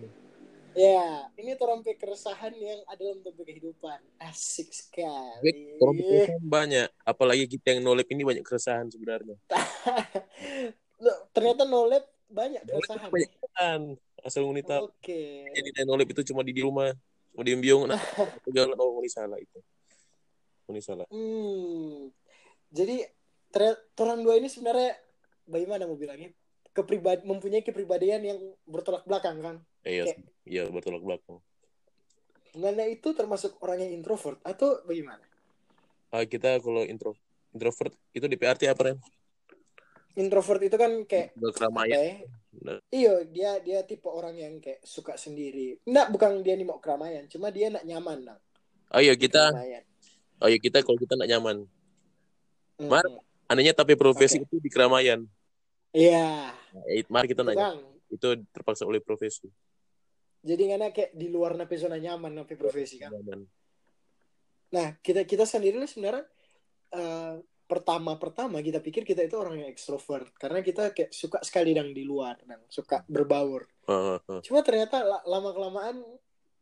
Ya, 0.76 1.32
ini 1.40 1.56
torompe 1.56 1.96
keresahan 1.96 2.52
yang 2.52 2.84
ada 2.84 3.00
dalam 3.00 3.24
topik 3.24 3.48
kehidupan. 3.48 3.96
Asik 4.20 4.68
sekali. 4.76 5.80
Orang 5.80 5.96
keresahan 5.96 6.44
banyak. 6.44 6.88
Apalagi 7.00 7.48
kita 7.48 7.72
yang 7.72 7.80
nolep 7.80 8.04
ini 8.12 8.28
banyak 8.28 8.44
keresahan 8.44 8.92
sebenarnya. 8.92 9.40
Ternyata 11.34 11.64
nolep 11.64 12.04
banyak 12.28 12.68
keresahan. 12.68 13.08
Banyak 13.08 13.30
keresahan. 13.40 13.82
Asal 14.20 14.44
wanita 14.44 14.84
Oke. 14.84 15.48
jadi 15.54 15.68
naik 15.80 15.86
nolep 15.88 16.08
itu 16.12 16.28
cuma 16.28 16.44
di 16.44 16.52
di 16.52 16.60
rumah. 16.60 16.92
Mau 17.32 17.40
diem 17.40 17.60
biung. 17.60 17.88
Nah, 17.88 17.96
jangan 18.54 18.76
oh 18.76 19.00
ini 19.00 19.08
salah 19.08 19.40
itu. 19.40 19.58
Ini 20.68 20.80
salah. 20.84 21.08
Hmm. 21.08 22.12
Jadi 22.68 23.00
orang 23.96 24.20
dua 24.20 24.36
ini 24.36 24.52
sebenarnya 24.52 24.92
bagaimana 25.48 25.88
mau 25.88 25.96
bilangnya? 25.96 26.36
Kepribadi 26.76 27.24
mempunyai 27.24 27.64
kepribadian 27.64 28.20
yang 28.20 28.38
bertolak 28.68 29.08
belakang 29.08 29.40
kan. 29.40 29.56
Iya, 29.80 30.12
Oke. 30.12 30.35
Iya 30.46 30.64
bertolak 30.70 31.02
belakang. 31.02 31.38
Mana 32.56 32.88
itu 32.88 33.12
termasuk 33.12 33.60
orang 33.60 33.84
yang 33.84 33.92
introvert 33.92 34.40
atau 34.40 34.80
bagaimana? 34.88 35.20
Ah, 36.08 36.24
kita 36.24 36.56
kalau 36.64 36.86
intro 36.88 37.12
introvert 37.52 37.92
itu 38.16 38.24
di 38.24 38.38
PRT 38.40 38.70
apa 38.72 38.80
Ren? 38.88 38.98
Introvert 40.16 40.64
itu 40.64 40.76
kan 40.80 41.04
kayak 41.04 41.36
keramaian. 41.52 41.92
ya? 41.92 42.24
Iya, 42.88 43.14
dia 43.28 43.50
dia 43.60 43.78
tipe 43.84 44.08
orang 44.08 44.32
yang 44.40 44.56
kayak 44.64 44.80
suka 44.80 45.20
sendiri. 45.20 45.76
Nggak, 45.84 46.06
bukan 46.16 46.30
dia 46.40 46.56
nih 46.56 46.64
mau 46.64 46.80
keramaian, 46.80 47.28
cuma 47.28 47.52
dia 47.52 47.68
nak 47.68 47.84
nyaman 47.84 48.24
nah. 48.24 48.38
Oh 48.96 49.02
iya 49.02 49.12
kita, 49.12 49.52
Keramaian. 49.52 49.84
oh 50.40 50.48
iya 50.48 50.56
kita 50.62 50.80
kalau 50.80 50.96
kita 50.96 51.18
nggak 51.20 51.30
nyaman. 51.36 51.56
Hmm. 52.80 52.88
Mar- 52.88 53.20
Anehnya 53.46 53.76
tapi 53.78 53.94
profesi 53.94 54.42
Oke. 54.42 54.48
itu 54.48 54.56
di 54.58 54.70
keramaian. 54.72 55.22
Iya, 55.94 56.50
Nah, 56.50 56.84
eh, 56.90 57.06
mari 57.06 57.30
kita 57.30 57.46
nanya. 57.46 57.70
bang. 57.72 57.78
Itu 58.10 58.34
terpaksa 58.50 58.82
oleh 58.88 58.98
profesi. 58.98 59.46
Jadi 60.42 60.62
karena 60.68 60.88
kayak 60.92 61.12
di 61.16 61.26
luar 61.32 61.56
napi 61.56 61.74
zona 61.78 61.96
nyaman 61.96 62.32
napi 62.42 62.54
profesi 62.54 63.00
kan. 63.00 63.12
Nah, 64.72 64.88
kita 64.98 65.22
kita 65.24 65.46
sendiri 65.46 65.78
sebenarnya 65.86 66.26
eh, 66.94 67.34
pertama-pertama 67.66 68.62
kita 68.62 68.78
pikir 68.78 69.02
kita 69.02 69.26
itu 69.26 69.34
orang 69.34 69.62
yang 69.62 69.70
ekstrovert 69.70 70.30
karena 70.38 70.62
kita 70.62 70.94
kayak 70.94 71.10
suka 71.10 71.42
sekali 71.42 71.74
dang 71.74 71.90
di 71.90 72.06
luar 72.06 72.38
dan 72.46 72.62
suka 72.70 73.02
berbaur. 73.10 73.66
Cuma 74.42 74.62
ternyata 74.62 75.02
la- 75.02 75.24
lama-kelamaan 75.26 75.96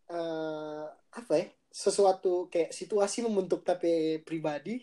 eh, 0.09 0.87
apa 0.93 1.33
ya? 1.37 1.47
Sesuatu 1.75 2.47
kayak 2.49 2.71
situasi 2.71 3.26
membentuk 3.26 3.66
tapi 3.66 4.23
pribadi 4.23 4.78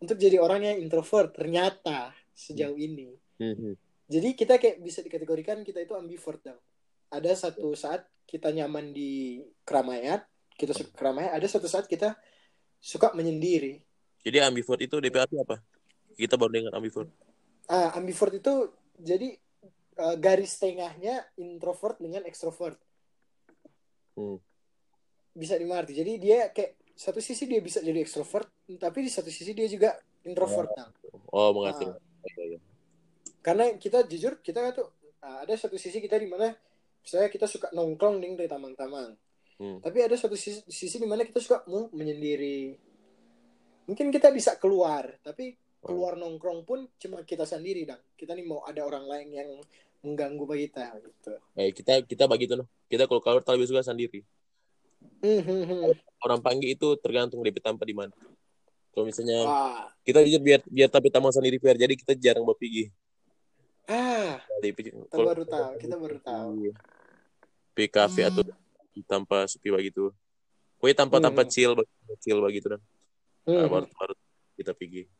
untuk 0.00 0.16
jadi 0.18 0.40
orang 0.40 0.64
yang 0.64 0.76
introvert 0.80 1.36
ternyata 1.36 2.10
sejauh 2.34 2.76
ini. 2.76 3.14
Hmm, 3.38 3.54
hmm. 3.54 3.74
Jadi 4.10 4.28
kita 4.36 4.60
kayak 4.60 4.84
bisa 4.84 5.00
dikategorikan 5.00 5.64
kita 5.64 5.80
itu 5.80 5.96
ambivert 5.96 6.40
dong. 6.44 6.60
Ada 7.08 7.48
satu 7.48 7.72
saat 7.72 8.04
kita 8.24 8.50
nyaman 8.50 8.90
di 8.90 9.42
keramaian, 9.62 10.20
kita 10.56 10.72
suka 10.72 10.90
keramaian. 10.96 11.32
Ada 11.36 11.58
satu 11.58 11.68
saat 11.68 11.86
kita 11.86 12.16
suka 12.80 13.12
menyendiri. 13.16 13.80
Jadi 14.24 14.40
ambivert 14.40 14.80
itu 14.80 14.96
DPRT 15.00 15.32
apa? 15.40 15.60
Kita 16.16 16.36
baru 16.40 16.50
dengar 16.52 16.72
ambivert. 16.76 17.08
Ah, 17.68 17.96
ambivert 17.96 18.32
itu 18.36 18.72
jadi 19.00 19.36
eh, 19.96 20.16
garis 20.20 20.56
tengahnya 20.60 21.24
introvert 21.40 22.00
dengan 22.00 22.24
ekstrovert. 22.28 22.76
Hmm. 24.16 24.38
Bisa 25.34 25.58
dimengerti. 25.58 25.92
Jadi 25.96 26.12
dia 26.20 26.48
kayak 26.52 26.78
satu 26.94 27.18
sisi 27.18 27.50
dia 27.50 27.58
bisa 27.58 27.82
jadi 27.82 27.98
ekstrovert, 28.00 28.46
tapi 28.78 29.02
di 29.02 29.10
satu 29.10 29.26
sisi 29.28 29.50
dia 29.50 29.66
juga 29.66 29.98
introvert. 30.22 30.70
Oh, 31.34 31.50
mengerti. 31.50 31.90
Ah. 31.90 31.98
Iya, 32.24 32.56
iya. 32.56 32.60
Karena 33.44 33.68
kita 33.76 34.08
jujur 34.08 34.40
kita 34.40 34.72
tuh 34.72 34.88
ah, 35.20 35.44
ada 35.44 35.52
satu 35.58 35.76
sisi 35.76 36.00
kita 36.00 36.16
di 36.16 36.30
mana 36.30 36.54
misalnya 37.04 37.28
kita 37.28 37.46
suka 37.46 37.68
nongkrong 37.76 38.16
nih 38.18 38.32
dari 38.40 38.48
tamang-tamang. 38.48 39.12
Hmm. 39.60 39.78
Tapi 39.78 39.98
ada 40.02 40.16
satu 40.18 40.34
sisi, 40.34 40.64
sisi 40.66 40.96
di 40.98 41.06
mana 41.06 41.22
kita 41.22 41.38
suka 41.38 41.62
mau 41.70 41.86
menyendiri. 41.92 42.74
Mungkin 43.84 44.08
kita 44.08 44.32
bisa 44.32 44.56
keluar, 44.56 45.20
tapi 45.20 45.54
keluar 45.84 46.16
nongkrong 46.16 46.64
pun 46.64 46.88
cuma 46.96 47.20
kita 47.22 47.44
sendiri 47.44 47.84
dan 47.84 48.00
kita 48.16 48.32
nih 48.32 48.48
mau 48.48 48.64
ada 48.64 48.80
orang 48.80 49.04
lain 49.04 49.28
yang 49.36 49.48
mengganggu 50.00 50.44
bagi 50.48 50.72
kita 50.72 50.96
gitu. 51.04 51.32
Eh, 51.60 51.70
kita 51.76 52.00
kita 52.08 52.24
bagi 52.24 52.48
tuh. 52.48 52.64
Kita 52.88 53.04
kalau 53.04 53.20
keluar 53.20 53.44
lebih 53.44 53.68
suka 53.68 53.84
sendiri. 53.84 54.24
Hmm, 55.20 55.40
hmm, 55.44 55.64
hmm. 55.68 55.82
Orang 56.24 56.40
panggil 56.40 56.72
itu 56.72 56.96
tergantung 57.00 57.44
DP 57.44 57.60
tanpa 57.60 57.84
di 57.84 57.92
mana. 57.92 58.12
Kalau 58.94 59.04
misalnya 59.04 59.44
Wah. 59.44 59.90
kita 60.06 60.24
jujur 60.24 60.40
biar 60.40 60.60
biar 60.64 60.88
tapi 60.88 61.10
tamu 61.10 61.28
sendiri 61.28 61.60
biar 61.60 61.76
jadi 61.76 61.94
kita 61.98 62.16
jarang 62.16 62.46
berpigi. 62.46 62.88
Ah, 63.84 64.40
DP 64.64 64.96
kita 64.96 65.12
baru 65.12 65.44
tahu, 65.44 65.70
kita 65.76 65.96
baru 66.00 66.18
tahu. 66.24 66.72
Di 67.74 67.90
kafe 67.90 68.22
Hmm. 68.22 68.30
atau 68.30 68.42
tanpa 69.04 69.44
sepi 69.50 69.74
begitu. 69.74 70.14
Pokoknya 70.78 70.96
tanpa 71.02 71.16
tanpa 71.18 71.42
Hmm. 71.42 71.50
chill 71.50 71.72
chill 72.22 72.38
begitu 72.38 72.70
dan 72.70 72.80
Hmm. 73.44 73.66
baru, 73.66 73.86
baru 73.90 74.14
kita 74.54 74.72
pergi. 74.72 75.10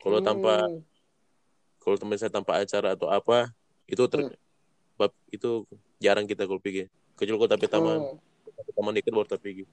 Kalau 0.00 0.18
tanpa 0.24 0.64
Hmm. 0.64 0.80
kalau 1.78 1.96
teman 2.00 2.16
saya 2.16 2.32
tanpa 2.32 2.56
acara 2.56 2.96
atau 2.96 3.12
apa 3.12 3.52
itu 3.84 4.00
ter, 4.08 4.24
Hmm. 4.24 4.32
bab 4.96 5.12
itu 5.28 5.68
jarang 6.00 6.24
kita 6.24 6.48
kalau 6.48 6.58
pergi. 6.58 6.88
Kecuali 7.14 7.36
kalau 7.36 7.50
tapi 7.52 7.66
taman 7.68 7.98
Oh, 8.00 8.16
tapi 8.48 8.70
taman 8.72 8.92
dikit 8.96 9.12
baru 9.12 9.28
kita 9.28 9.38
pergi. 9.38 9.64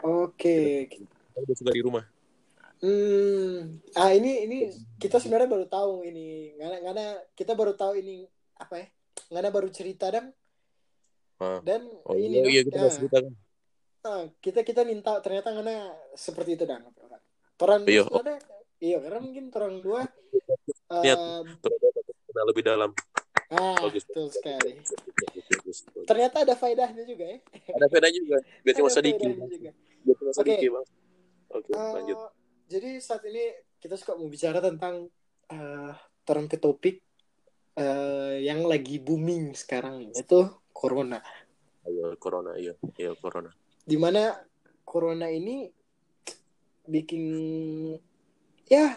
Oke. 0.00 0.88
Kita 0.88 1.38
udah 1.44 1.54
suka 1.54 1.70
di 1.74 1.82
rumah. 1.84 2.04
Hmm. 2.78 3.82
Ah 3.92 4.14
ini 4.14 4.46
ini 4.46 4.58
kita 4.96 5.18
sebenarnya 5.18 5.50
baru 5.50 5.66
tahu 5.66 6.06
ini. 6.06 6.54
Ngana 6.56 6.76
ngana 6.86 7.04
kita 7.34 7.52
baru 7.58 7.74
tahu 7.74 7.98
ini 7.98 8.24
apa 8.56 8.74
ya? 8.78 8.86
Ngana 9.34 9.50
baru 9.50 9.68
cerita 9.68 10.06
dan 10.08 10.30
Ah. 11.38 11.62
dan 11.62 11.86
Oh 12.02 12.14
ini 12.14 12.42
iya, 12.42 12.50
iya 12.50 12.60
kita 12.62 12.76
ya. 12.76 12.82
masih 12.84 12.98
cerita 13.00 13.18
kan. 13.22 13.34
Ah, 14.00 14.22
kita 14.38 14.60
kita 14.62 14.82
minta 14.82 15.18
ternyata 15.18 15.50
ngana 15.50 15.74
seperti 16.12 16.54
itu 16.54 16.64
dan 16.64 16.82
orang 17.58 17.82
Iya. 17.84 18.02
sebenarnya 18.04 18.38
iya 18.78 18.98
karena 18.98 19.18
mungkin 19.20 19.44
orang 19.50 19.74
dua 19.78 20.00
eh, 21.02 21.14
Kenal 22.24 22.46
lebih 22.46 22.62
dalam. 22.62 22.90
ah 23.48 23.78
Bagus. 23.80 24.04
betul 24.04 24.28
sekali 24.28 24.76
ternyata 26.04 26.42
ada 26.42 26.52
faedahnya 26.52 27.02
juga 27.02 27.24
ya 27.26 27.38
Ada 27.70 27.86
beda 27.88 28.08
juga. 28.08 28.36
Biar 28.60 28.74
cuma 28.76 28.86
Ada 28.86 28.96
sedikit. 28.96 29.24
faedahnya 29.24 29.48
juga. 29.50 29.70
Biar 29.98 30.16
cuma 30.16 30.30
Oke. 30.30 30.38
sedikit 30.38 30.68
bang. 30.70 30.86
Oke 31.48 31.70
Eh, 31.70 31.90
lanjut. 31.94 32.18
jadi 32.66 32.90
saat 32.98 33.22
ini 33.24 33.44
kita 33.78 33.94
suka 33.94 34.12
mau 34.14 34.26
bicara 34.26 34.58
tentang 34.58 35.08
eh 35.48 35.92
terang 36.22 36.44
ke 36.44 36.56
topik 36.56 37.00
eh, 37.74 38.36
yang 38.42 38.62
lagi 38.62 38.98
booming 38.98 39.54
sekarang 39.54 40.04
yaitu 40.04 40.44
corona. 40.78 41.18
Ayo 41.82 42.14
corona 42.22 42.54
iya 42.54 42.78
iya 42.94 43.10
corona. 43.18 43.50
Di 43.82 43.98
mana 43.98 44.38
corona 44.86 45.26
ini 45.26 45.66
bikin 46.86 47.24
ya 48.70 48.94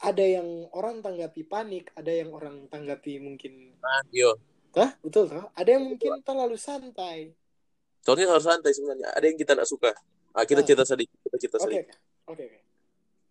ada 0.00 0.24
yang 0.24 0.66
orang 0.74 1.04
tanggapi 1.04 1.44
panik, 1.46 1.92
ada 1.94 2.10
yang 2.10 2.32
orang 2.32 2.66
tanggapi 2.66 3.20
mungkin 3.20 3.76
Ah, 3.78 4.02
iya. 4.10 4.32
Hah? 4.74 4.90
Betul 5.02 5.28
toh? 5.28 5.46
Ada 5.54 5.76
yang 5.78 5.84
mungkin 5.86 6.18
terlalu 6.22 6.56
santai. 6.56 7.34
Soalnya 8.00 8.32
harus 8.32 8.46
santai 8.48 8.72
sebenarnya. 8.72 9.12
Ada 9.12 9.24
yang 9.28 9.38
kita 9.38 9.52
nggak 9.54 9.68
suka. 9.68 9.92
Ah, 10.32 10.46
kita 10.46 10.62
Ah. 10.62 10.66
cerita 10.66 10.84
sedikit. 10.86 11.18
Kita 11.26 11.36
cerita 11.36 11.56
Oke. 11.60 11.64
sedikit. 11.68 11.86
Oke, 12.26 12.44
oke. 12.48 12.58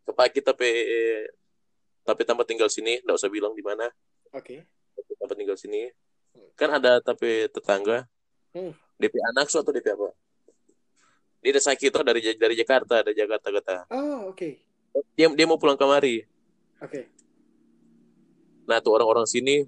Supaya 0.06 0.30
kita 0.30 0.52
pe 0.54 0.70
tapi 2.04 2.22
tanpa 2.26 2.42
tinggal 2.42 2.70
sini, 2.74 2.98
nggak 3.06 3.18
usah 3.18 3.30
bilang 3.30 3.54
di 3.54 3.62
mana. 3.62 3.86
Oke. 4.34 4.66
Tapi 4.94 5.12
Tanpa 5.18 5.34
tinggal 5.38 5.58
sini. 5.58 5.90
Kan 6.56 6.70
ada 6.72 7.00
tapi 7.00 7.48
tetangga. 7.48 8.06
Hmm. 8.52 8.74
DP 9.00 9.16
anak 9.32 9.48
so 9.48 9.62
atau 9.62 9.72
DP 9.72 9.96
apa? 9.96 10.12
Dia 11.40 11.56
ada 11.56 11.62
sakit 11.64 11.90
tuh 11.90 12.04
dari 12.04 12.20
dari 12.36 12.56
Jakarta, 12.58 13.00
dari 13.00 13.16
Jakarta 13.16 13.48
kata. 13.48 13.76
Oh, 13.96 14.34
oke. 14.36 14.50
Dia 15.16 15.32
dia 15.32 15.46
mau 15.48 15.56
pulang 15.56 15.80
kemari. 15.80 16.26
Oke. 16.84 17.08
Nah, 18.68 18.78
tuh 18.84 18.94
orang-orang 18.94 19.26
sini 19.26 19.64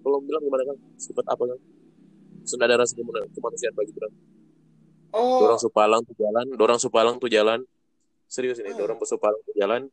kalau 0.00 0.18
bilang 0.24 0.40
gimana 0.42 0.64
kan? 0.64 0.76
Sifat 0.96 1.26
apa 1.28 1.44
kan? 1.44 1.58
Sudah 2.48 2.64
ada 2.64 2.80
rasa 2.80 2.96
kemana- 2.96 3.28
kemanusiaan 3.30 3.74
bagi 3.76 3.92
kita. 3.92 4.08
Oh, 5.12 5.40
Dorang 5.40 5.60
Supalang 5.60 6.00
tuh 6.04 6.16
jalan, 6.16 6.46
dorang 6.56 6.80
Supalang 6.80 7.16
tuh 7.16 7.28
jalan. 7.28 7.64
Serius 8.28 8.60
ini, 8.60 8.72
Ah. 8.72 8.76
dorang 8.76 9.00
Supalang 9.00 9.40
tuh 9.44 9.56
jalan 9.56 9.88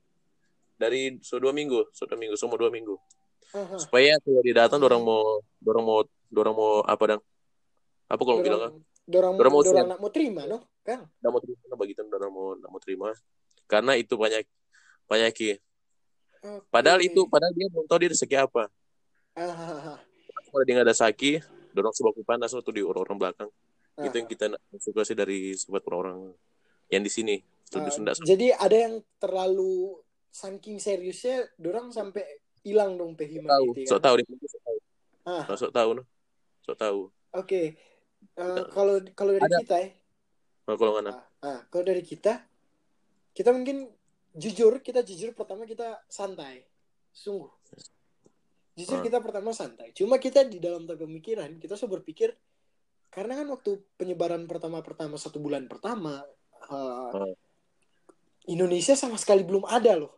dari 0.75 1.19
so 1.23 1.39
dua 1.39 1.51
minggu, 1.51 1.87
so 1.91 2.03
dua 2.03 2.19
minggu, 2.19 2.35
semua 2.35 2.59
dua 2.59 2.67
minggu. 2.67 2.95
Aha. 3.53 3.75
Supaya 3.77 4.17
kalau 4.23 4.41
dia 4.41 4.55
datang, 4.55 4.79
dorang 4.81 5.03
mau, 5.03 5.43
dorang 5.61 5.83
mau, 5.85 5.99
dorang 6.31 6.55
mau 6.55 6.71
apa 6.87 7.03
dong? 7.15 7.23
Apa 8.09 8.21
kalau 8.21 8.39
bilang 8.41 8.61
kan? 8.63 8.71
Dorang 9.05 9.33
mau 9.37 9.61
nak 9.61 9.99
mau 10.01 10.09
terima, 10.09 10.49
no? 10.49 10.65
Kan? 10.81 11.05
Mau 11.21 11.37
terima, 11.37 11.75
begitu 11.77 12.01
dorang 12.09 12.31
mau, 12.33 12.57
nggak 12.57 12.71
mau 12.71 12.81
terima. 12.81 13.09
Karena 13.69 13.93
itu 13.97 14.13
banyak, 14.17 14.45
banyak 15.05 15.33
Oke. 16.45 16.61
Padahal 16.69 17.01
itu, 17.01 17.25
padahal 17.25 17.53
dia 17.57 17.65
belum 17.73 17.85
tahu 17.89 17.99
dia 18.05 18.09
rezeki 18.13 18.37
apa. 18.37 18.69
Ah, 19.33 19.97
Kalau 20.53 20.63
dia 20.63 20.73
nggak 20.77 20.87
ada 20.87 20.95
saki, 20.95 21.41
dorang 21.73 21.91
sebaku 21.91 22.21
panas 22.21 22.53
tuh 22.53 22.69
di 22.69 22.85
orang-orang 22.85 23.17
belakang. 23.17 23.49
ah, 23.97 24.05
Itu 24.05 24.15
yang 24.21 24.29
kita 24.29 24.53
suka 24.77 25.01
sih 25.01 25.17
dari 25.17 25.57
sobat 25.57 25.81
orang-orang 25.89 26.37
yang 26.93 27.01
di 27.01 27.09
sini. 27.09 27.35
Sunda. 27.65 28.13
Jadi 28.13 28.53
ada 28.53 28.77
yang 28.77 29.01
terlalu 29.17 29.97
saking 30.29 30.77
seriusnya, 30.77 31.49
dorang 31.57 31.89
sampai 31.89 32.23
hilang 32.65 32.97
dong 32.97 33.13
tahu, 33.13 33.29
humanity 33.29 33.85
sok 33.85 34.01
kan? 34.01 34.05
tahu 34.09 34.15
dia 34.17 34.47
sok 34.49 34.61
tahu. 34.65 34.77
Ah, 35.25 35.43
sok 35.53 35.71
tahu, 35.73 35.89
no. 35.93 36.03
sok 36.65 36.77
tahu. 36.77 36.99
oke. 37.33 37.61
Eh, 38.35 38.61
kalau 38.73 38.97
kalau 39.13 39.31
dari 39.37 39.45
Ada. 39.47 39.57
kita 39.61 39.75
ya, 39.79 39.89
Nah, 40.65 40.75
kalau 40.81 40.91
nggak 40.97 41.13
ah, 41.13 41.21
ah, 41.45 41.59
kalau 41.69 41.85
dari 41.85 42.01
kita, 42.01 42.41
kita 43.37 43.53
mungkin 43.53 43.85
jujur, 44.33 44.81
kita 44.81 45.05
jujur 45.05 45.29
pertama 45.37 45.69
kita 45.69 46.01
santai, 46.09 46.65
sungguh. 47.13 47.47
Jujur 48.75 48.99
Ah. 48.99 49.05
kita 49.05 49.21
pertama 49.21 49.53
santai. 49.53 49.93
Cuma 49.93 50.17
kita 50.17 50.41
di 50.43 50.57
dalam 50.57 50.89
pemikiran 50.89 51.61
kita 51.61 51.77
sudah 51.77 52.01
berpikir 52.01 52.33
karena 53.07 53.39
kan 53.39 53.47
waktu 53.47 53.79
penyebaran 53.95 54.43
pertama-pertama 54.49 55.15
satu 55.15 55.37
bulan 55.39 55.69
pertama 55.69 56.25
Ah. 56.65 57.13
Indonesia 58.49 58.97
sama 58.97 59.21
sekali 59.21 59.45
belum 59.45 59.69
ada 59.69 59.95
loh. 60.01 60.17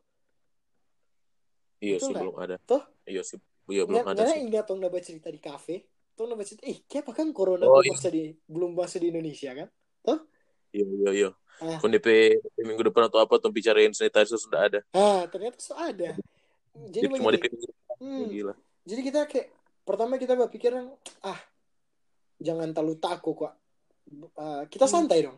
Iya 1.77 1.95
Betul 1.97 2.07
sih 2.09 2.13
belum 2.17 2.35
ada. 2.37 2.55
Toh? 2.63 2.83
Iya 3.05 3.21
sih. 3.21 3.39
Iya 3.67 3.83
belum 3.83 4.05
ada 4.05 4.23
sih. 4.25 4.39
ingat 4.41 4.63
tong 4.65 4.79
nambah 4.79 5.01
cerita 5.01 5.27
di 5.29 5.37
kafe. 5.37 5.85
Tong 6.17 6.27
nambah 6.27 6.45
cerita, 6.45 6.63
ih, 6.65 6.81
kayak 6.89 7.13
kan 7.13 7.29
corona 7.29 7.63
Oh, 7.63 7.77
belum 7.77 7.85
iya. 7.85 7.93
masuk 7.93 8.11
di 8.11 8.23
belum 8.49 8.71
masuk 8.73 8.99
di 9.01 9.07
Indonesia 9.13 9.51
kan? 9.53 9.69
Iya 10.73 10.83
iya 10.83 11.09
iya. 11.13 11.29
Ah. 11.57 11.77
Kon 11.81 11.89
DP, 11.89 12.07
DP 12.37 12.57
minggu 12.61 12.85
depan 12.85 13.09
atau 13.09 13.17
apa 13.17 13.37
tuh 13.37 13.49
bicarain 13.49 13.89
sanitizer 13.89 14.37
sudah 14.37 14.69
ada. 14.69 14.79
Ah, 14.93 15.25
ternyata 15.25 15.57
so 15.57 15.73
ada. 15.73 16.13
Jadi 16.91 17.01
Jadi 17.01 17.17
cuma 17.17 17.33
depan. 17.33 17.49
hmm, 17.97 18.25
Gila. 18.29 18.53
jadi 18.85 19.01
kita 19.01 19.19
kayak 19.25 19.47
pertama 19.81 20.21
kita 20.21 20.37
berpikir 20.37 20.69
ah 21.23 21.39
jangan 22.37 22.69
terlalu 22.69 23.01
takut 23.01 23.33
kok. 23.33 23.53
Ah, 24.35 24.69
kita 24.69 24.85
Hmm. 24.85 24.93
santai 25.01 25.25
dong. 25.25 25.37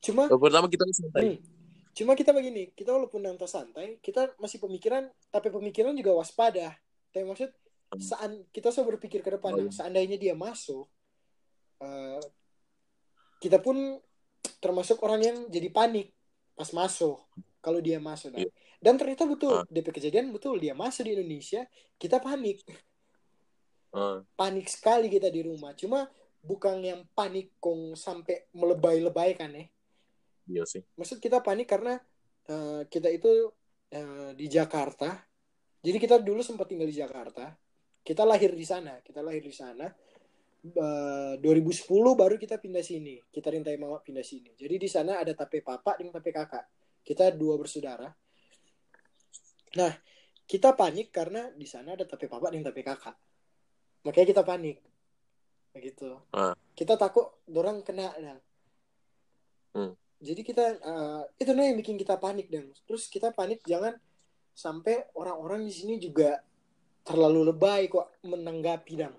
Cuma 0.00 0.24
pertama 0.30 0.70
kita 0.70 0.88
santai. 0.88 1.36
Hmm. 1.36 1.57
Cuma 1.98 2.14
kita 2.14 2.30
begini, 2.30 2.70
kita 2.78 2.94
walaupun 2.94 3.26
nanti 3.26 3.42
santai, 3.50 3.98
kita 3.98 4.38
masih 4.38 4.62
pemikiran, 4.62 5.10
tapi 5.34 5.50
pemikiran 5.50 5.90
juga 5.98 6.14
waspada. 6.14 6.78
Tapi 7.10 7.26
maksud, 7.26 7.50
saat 7.98 8.30
kita 8.54 8.70
selalu 8.70 8.94
berpikir 8.94 9.18
ke 9.18 9.34
depan, 9.34 9.58
Oh, 9.58 9.66
iya. 9.66 9.74
seandainya 9.74 10.14
dia 10.14 10.38
masuk, 10.38 10.86
eh, 11.82 12.22
kita 13.42 13.58
pun 13.58 13.98
termasuk 14.62 15.02
orang 15.02 15.26
yang 15.26 15.38
jadi 15.50 15.74
panik 15.74 16.14
pas 16.54 16.70
masuk, 16.70 17.18
kalau 17.58 17.82
dia 17.82 17.98
masuk. 17.98 18.30
Dan, 18.30 18.46
Iya. 18.46 18.50
dan 18.78 18.94
ternyata 18.94 19.26
betul, 19.26 19.58
Ah. 19.58 19.66
DP 19.66 19.90
kejadian 19.90 20.30
betul, 20.30 20.54
dia 20.62 20.78
masuk 20.78 21.02
di 21.02 21.18
Indonesia, 21.18 21.66
kita 21.98 22.22
panik. 22.22 22.62
Ah, 23.90 24.22
Panik 24.38 24.70
sekali 24.70 25.10
kita 25.10 25.32
di 25.32 25.42
rumah. 25.42 25.74
Cuma 25.74 26.06
bukan 26.44 26.78
yang 26.84 27.02
panik 27.16 27.56
kong 27.58 27.96
sampai 27.98 28.46
melebay-lebay 28.54 29.34
kan 29.34 29.50
ya. 29.50 29.66
Iya 30.48 30.64
sih. 30.64 30.82
maksud 30.96 31.20
kita 31.20 31.44
panik 31.44 31.68
karena 31.68 32.00
eh, 32.48 32.82
kita 32.88 33.08
itu 33.12 33.52
eh, 33.92 34.32
di 34.34 34.46
Jakarta. 34.48 35.14
Jadi 35.78 35.96
kita 36.02 36.18
dulu 36.18 36.42
sempat 36.42 36.66
tinggal 36.66 36.90
di 36.90 36.96
Jakarta. 36.96 37.54
Kita 38.02 38.24
lahir 38.24 38.56
di 38.56 38.66
sana, 38.66 38.98
kita 39.04 39.20
lahir 39.22 39.44
di 39.44 39.54
sana. 39.54 39.86
Eh, 40.58 41.34
2010 41.38 42.18
baru 42.18 42.34
kita 42.34 42.58
pindah 42.58 42.82
sini. 42.82 43.20
Kita 43.30 43.52
rintai 43.52 43.78
mama 43.78 44.02
pindah 44.02 44.24
sini. 44.24 44.56
Jadi 44.58 44.74
di 44.74 44.88
sana 44.90 45.22
ada 45.22 45.30
tape 45.36 45.62
papa 45.62 45.94
dan 46.00 46.10
tape 46.10 46.34
kakak. 46.34 46.64
Kita 47.04 47.30
dua 47.30 47.54
bersaudara. 47.60 48.10
Nah, 49.78 49.92
kita 50.48 50.72
panik 50.74 51.12
karena 51.12 51.52
di 51.52 51.68
sana 51.68 51.94
ada 51.94 52.08
tape 52.08 52.26
papa 52.26 52.50
dan 52.50 52.64
tape 52.64 52.82
kakak. 52.82 53.14
Makanya 54.02 54.26
kita 54.34 54.42
panik. 54.42 54.82
Begitu. 55.76 56.16
Ah. 56.34 56.56
Kita 56.74 56.96
takut 56.98 57.44
dorang 57.46 57.84
kena 57.84 58.10
dan 58.18 58.40
Hmm. 59.76 59.92
Jadi 60.18 60.40
kita 60.42 60.64
eh, 60.78 61.22
itu 61.38 61.50
nih 61.54 61.64
yang 61.72 61.78
bikin 61.78 61.96
kita 61.96 62.18
panik 62.18 62.50
dan 62.50 62.66
terus 62.86 63.06
kita 63.06 63.30
panik 63.30 63.62
jangan 63.64 63.94
sampai 64.52 65.06
orang-orang 65.14 65.62
di 65.62 65.72
sini 65.72 65.94
juga 65.96 66.42
terlalu 67.06 67.54
lebay 67.54 67.86
kok 67.88 68.10
menanggapi 68.22 68.94
dan 68.98 69.12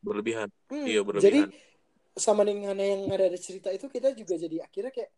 Berlebihan. 0.00 0.48
Hmm, 0.72 0.88
Iya 0.88 1.04
jadi 1.04 1.44
berlebihan. 1.44 1.52
sama 2.16 2.40
dengan 2.40 2.72
yang 2.72 3.04
ada 3.12 3.28
di 3.28 3.36
cerita 3.36 3.68
itu 3.68 3.84
kita 3.86 4.16
juga 4.16 4.40
jadi 4.40 4.64
akhirnya 4.64 4.88
kayak 4.88 5.12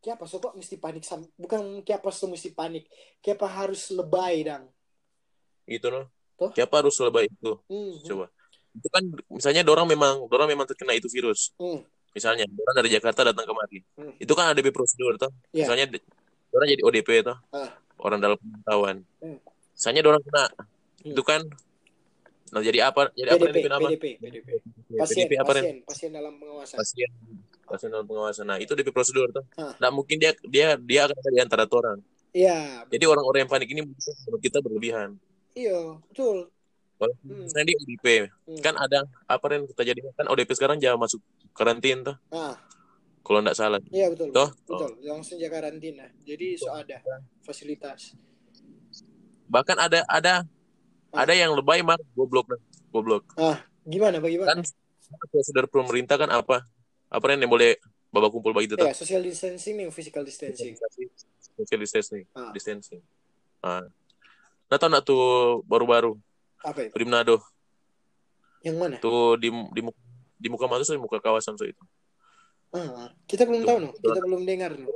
kayak 0.00 0.16
apa 0.16 0.24
so 0.24 0.40
kok 0.40 0.56
mesti 0.56 0.80
panik 0.80 1.04
sam 1.04 1.28
bukan 1.36 1.84
kayak 1.84 2.00
apa 2.00 2.08
so 2.08 2.24
mesti 2.24 2.56
panik 2.56 2.88
kayak 3.20 3.36
apa 3.36 3.48
harus 3.52 3.92
lebay 3.92 4.48
dan 4.48 4.64
Itu 5.66 5.90
no. 5.92 6.08
Toh? 6.38 6.52
Siapa 6.56 6.80
harus 6.80 6.96
lebih 7.00 7.28
itu? 7.28 7.52
hmm, 7.68 7.92
Coba. 8.06 8.26
Itu 8.76 8.88
kan 8.92 9.04
misalnya 9.28 9.60
dorang 9.60 9.88
memang 9.88 10.24
dorang 10.28 10.48
memang 10.48 10.64
terkena 10.64 10.96
itu 10.96 11.08
virus. 11.12 11.52
hmm, 11.60 11.80
Misalnya 12.16 12.48
dorang 12.48 12.74
dari 12.74 12.88
Jakarta 12.88 13.20
datang 13.22 13.44
kemari. 13.44 13.84
Hmm. 13.94 14.16
Itu 14.16 14.32
kan 14.32 14.50
ada 14.50 14.60
prosedur 14.72 15.20
toh. 15.20 15.28
Iya. 15.52 15.68
Misalnya 15.68 15.84
di- 15.92 16.04
dorang 16.48 16.66
jadi 16.66 16.82
ODP 16.82 17.08
toh. 17.20 17.36
Ah. 17.52 17.68
Orang 18.00 18.18
dalam 18.18 18.40
pemantauan. 18.40 19.04
Hmm. 19.20 19.36
Misalnya 19.70 20.00
dorang 20.00 20.22
kena. 20.24 20.44
Hmm. 20.48 21.12
Itu 21.12 21.20
kan 21.20 21.44
Nah, 22.46 22.62
jadi 22.62 22.78
apa? 22.86 23.10
Jadi 23.10 23.26
apa 23.26 23.42
PDP 23.42 23.58
yang 23.58 23.74
apa? 23.74 23.88
PDP 23.90 24.04
PDP 24.16 24.48
pasien 24.94 25.26
PDP 25.26 25.32
apa 25.36 25.50
pasien 25.50 25.76
pasien 25.82 26.10
dalam 26.14 26.32
pengawasan 26.38 26.76
Pasien 26.78 27.10
pasien 27.66 27.88
dalam 27.90 28.06
pengawasan. 28.06 28.44
Nah, 28.46 28.56
itu 28.56 28.70
DP 28.70 28.88
prosedur 28.88 29.34
tuh. 29.34 29.42
Ah. 29.58 29.74
Nah, 29.76 29.90
mungkin 29.90 30.16
dia 30.16 30.30
dia 30.46 30.78
dia 30.78 31.00
akan 31.04 31.16
ada 31.16 31.28
di 31.28 31.40
antara 31.42 31.62
orang. 31.66 31.98
iya 32.30 32.86
Jadi 32.86 33.02
orang-orang 33.02 33.44
yang 33.44 33.50
panik 33.50 33.66
ini 33.66 33.82
menurut 33.82 34.38
kita 34.38 34.62
berlebihan. 34.62 35.18
iya 35.52 35.74
betul 36.06 36.46
Kalau 36.96 37.12
Hmm. 37.20 37.44
misalnya 37.44 37.66
dia 37.66 37.76
ODP, 37.76 38.06
Hmm. 38.46 38.60
kan 38.62 38.74
ada 38.78 38.98
apa 39.26 39.44
Ren 39.44 39.66
kita 39.66 39.82
jadi 39.82 40.00
kan 40.14 40.26
ODP 40.26 40.50
sekarang 40.54 40.78
jangan 40.78 40.96
masuk 40.96 41.20
karantin 41.56 42.04
tuh. 42.04 42.16
ah 42.30 42.54
Kalau 43.20 43.42
nggak 43.42 43.56
salah. 43.56 43.80
iya 43.88 44.06
betul 44.06 44.30
Toh? 44.30 44.54
betul 44.62 45.02
langsung 45.02 45.34
jaga 45.36 45.58
karantina 45.58 46.06
jadi 46.22 46.54
so 46.54 46.70
ada 46.70 47.02
fasilitas 47.40 48.14
Bahkan 49.46 49.76
ada 49.80 50.00
ada 50.06 50.34
Ah. 51.08 51.22
ada 51.22 51.32
yang 51.32 51.54
lebay 51.54 51.80
mar 51.80 51.96
goblok 52.12 52.50
goblok. 52.90 53.24
gimana 53.82 54.18
bagaimana 54.18 54.52
Kan 54.52 54.60
prosedur 55.24 55.64
pemerintah 55.66 56.14
kan 56.14 56.28
apa? 56.28 56.66
Apa 57.06 57.24
yang 57.32 57.46
boleh 57.46 57.78
babak 58.10 58.30
kumpul 58.30 58.50
begitu 58.50 58.74
tuh? 58.74 58.84
ya 58.84 58.92
social 58.92 59.22
distancing 59.22 59.74
nih 59.76 59.86
physical 59.88 60.22
distancing 60.22 60.74
Social 61.56 61.80
distancing. 61.80 62.22
Ah. 62.30 62.50
distancing. 62.52 63.00
Ah. 63.58 63.86
Nah, 64.66 64.76
tau 64.76 64.90
nggak 64.90 65.02
tuh 65.02 65.22
baru-baru 65.62 66.18
apa 66.60 66.84
itu 66.84 66.94
di 66.94 67.04
Manado 67.06 67.38
yang 68.60 68.76
mana 68.76 68.98
tuh 68.98 69.38
di 69.38 69.48
di 69.48 69.80
muka 69.80 69.96
di 70.36 70.48
muka 70.48 70.68
Manado 70.68 70.86
di 70.86 71.00
muka 71.00 71.18
kawasan 71.18 71.56
so 71.56 71.64
itu. 71.64 71.80
Ah, 72.70 73.08
kita 73.24 73.48
belum 73.48 73.62
tahu 73.64 73.78
no 73.80 73.90
kita 73.94 74.20
belum 74.20 74.42
dengar 74.44 74.76
no 74.76 74.92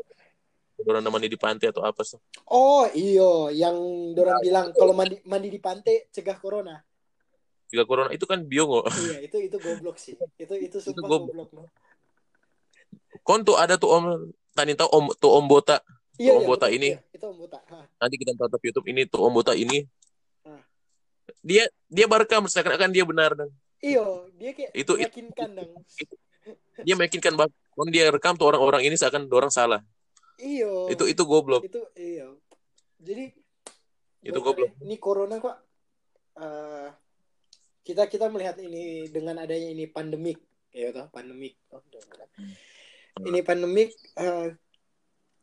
Orang 0.81 1.05
namanya 1.05 1.29
di 1.29 1.37
pantai 1.37 1.68
atau 1.68 1.85
apa 1.85 2.00
sih? 2.00 2.16
oh 2.48 2.88
iyo 2.96 3.53
yang 3.53 3.76
dorang 4.16 4.40
bilang 4.40 4.72
kalau 4.72 4.96
mandi 4.96 5.20
mandi 5.24 5.48
di 5.48 5.61
pantai 5.61 6.09
cegah 6.09 6.40
corona 6.40 6.81
Jika 7.68 7.85
corona 7.85 8.11
itu 8.11 8.24
kan 8.24 8.40
biongo. 8.42 8.83
iya 9.07 9.20
itu 9.22 9.37
itu 9.38 9.57
goblok 9.57 9.94
sih 9.96 10.16
itu 10.37 10.55
itu 10.57 10.76
sumpah 10.81 11.05
goblok. 11.05 11.37
goblok 11.37 11.50
no 11.53 11.64
Kon 13.20 13.44
tuh 13.44 13.61
ada 13.61 13.76
tuh 13.76 13.92
om 13.92 14.05
tadi 14.50 14.72
tahu 14.72 14.88
om 14.90 15.05
tuh 15.14 15.31
om 15.37 15.44
bota 15.44 15.79
iya 16.16 16.33
Om 16.33 16.42
iya, 16.44 16.48
Bota 16.48 16.66
betul, 16.68 16.76
ini. 16.81 16.88
iya, 16.92 16.98
itu 17.12 17.24
om 17.29 17.37
bota 17.38 17.59
Hah. 17.68 17.85
nanti 18.00 18.14
kita 18.16 18.33
tonton 18.37 18.61
YouTube 18.61 18.87
ini 18.88 19.03
tuh 19.05 19.20
om 19.20 19.33
bota 19.33 19.53
ini 19.53 19.85
Ah. 20.40 20.64
dia 21.44 21.68
dia 21.87 22.09
barekam 22.09 22.48
seakan-akan 22.48 22.88
dia 22.88 23.05
benar 23.05 23.37
dan 23.37 23.53
iyo 23.80 24.28
dia 24.36 24.50
kayak 24.52 24.72
Itu- 24.76 24.96
meyakinkan 24.96 25.50
dong 25.56 25.72
dia 26.80 26.94
meyakinkan 26.96 27.36
bahwa 27.36 27.50
kon 27.76 27.88
dia 27.92 28.08
rekam 28.08 28.34
tuh 28.36 28.48
orang-orang 28.48 28.88
ini 28.88 28.96
seakan 28.96 29.28
orang 29.28 29.52
salah. 29.52 29.80
Iyo 30.40 30.88
itu 30.88 31.04
itu 31.04 31.22
goblok. 31.28 31.60
Itu 31.68 31.84
iya. 32.00 32.32
Jadi 32.96 33.28
itu 34.24 34.40
goblok. 34.40 34.72
ini 34.80 34.96
corona 34.96 35.36
kok 35.36 35.56
eh, 36.40 36.88
kita 37.84 38.08
kita 38.08 38.32
melihat 38.32 38.56
ini 38.60 39.08
dengan 39.12 39.44
adanya 39.44 39.68
ini 39.68 39.84
pandemik. 39.88 40.40
Ya 40.72 40.88
toh 40.96 41.12
pandemik. 41.12 41.60
Oh, 41.72 41.84
ini 43.28 43.44
pandemik 43.44 43.92
eh, 44.16 44.56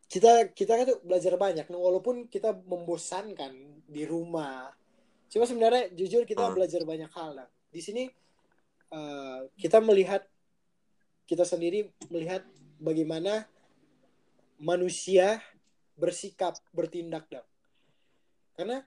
kita 0.10 0.50
kita 0.58 0.72
kan 0.74 0.86
tuh 0.90 1.00
belajar 1.06 1.38
banyak. 1.38 1.70
Nah, 1.70 1.78
walaupun 1.78 2.26
kita 2.26 2.58
membosankan 2.66 3.54
di 3.86 4.04
rumah 4.10 4.74
cuma 5.30 5.44
sebenarnya 5.46 5.92
jujur 5.94 6.26
kita 6.26 6.42
Hmm. 6.42 6.56
belajar 6.56 6.82
banyak 6.88 7.12
hal 7.12 7.36
lah 7.36 7.48
di 7.68 7.84
sini 7.84 8.08
eh, 8.92 9.40
kita 9.60 9.80
melihat 9.84 10.24
kita 11.28 11.44
sendiri 11.44 11.92
melihat 12.08 12.46
bagaimana 12.80 13.48
manusia 14.58 15.44
bersikap 15.98 16.56
bertindak 16.72 17.28
dong 17.28 17.48
karena 18.58 18.86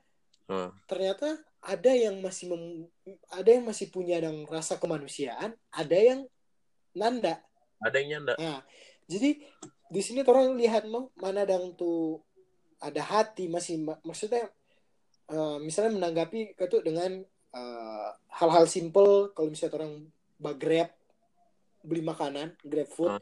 Heeh. 0.50 0.70
ternyata 0.88 1.38
ada 1.60 1.92
yang 1.92 2.18
masih 2.24 2.50
mem- 2.50 2.88
ada 3.30 3.50
yang 3.52 3.64
masih 3.68 3.92
punya 3.92 4.18
dong 4.18 4.48
rasa 4.48 4.80
kemanusiaan 4.80 5.54
ada 5.70 5.98
yang 5.98 6.24
nanda. 6.96 7.38
Ada 7.80 7.96
yang 8.02 8.08
nyanda. 8.18 8.34
Nah, 8.36 8.60
jadi 9.08 9.40
di 9.90 10.00
sini 10.02 10.22
orang 10.22 10.54
lihat 10.54 10.86
no 10.86 11.10
mana 11.18 11.42
dang 11.42 11.74
tuh 11.74 12.22
ada 12.80 13.02
hati 13.02 13.50
masih 13.50 13.82
ma- 13.82 14.00
maksudnya 14.06 14.48
eh, 15.30 15.56
misalnya 15.62 15.98
menanggapi 15.98 16.54
itu 16.54 16.78
dengan 16.84 17.24
eh, 17.50 18.08
hal-hal 18.32 18.64
simple 18.64 19.34
kalau 19.34 19.48
misalnya 19.48 19.76
orang 19.76 19.92
grab 20.56 20.90
beli 21.80 22.00
makanan 22.00 22.54
grab 22.62 22.86
food 22.86 23.10
Ah. 23.10 23.20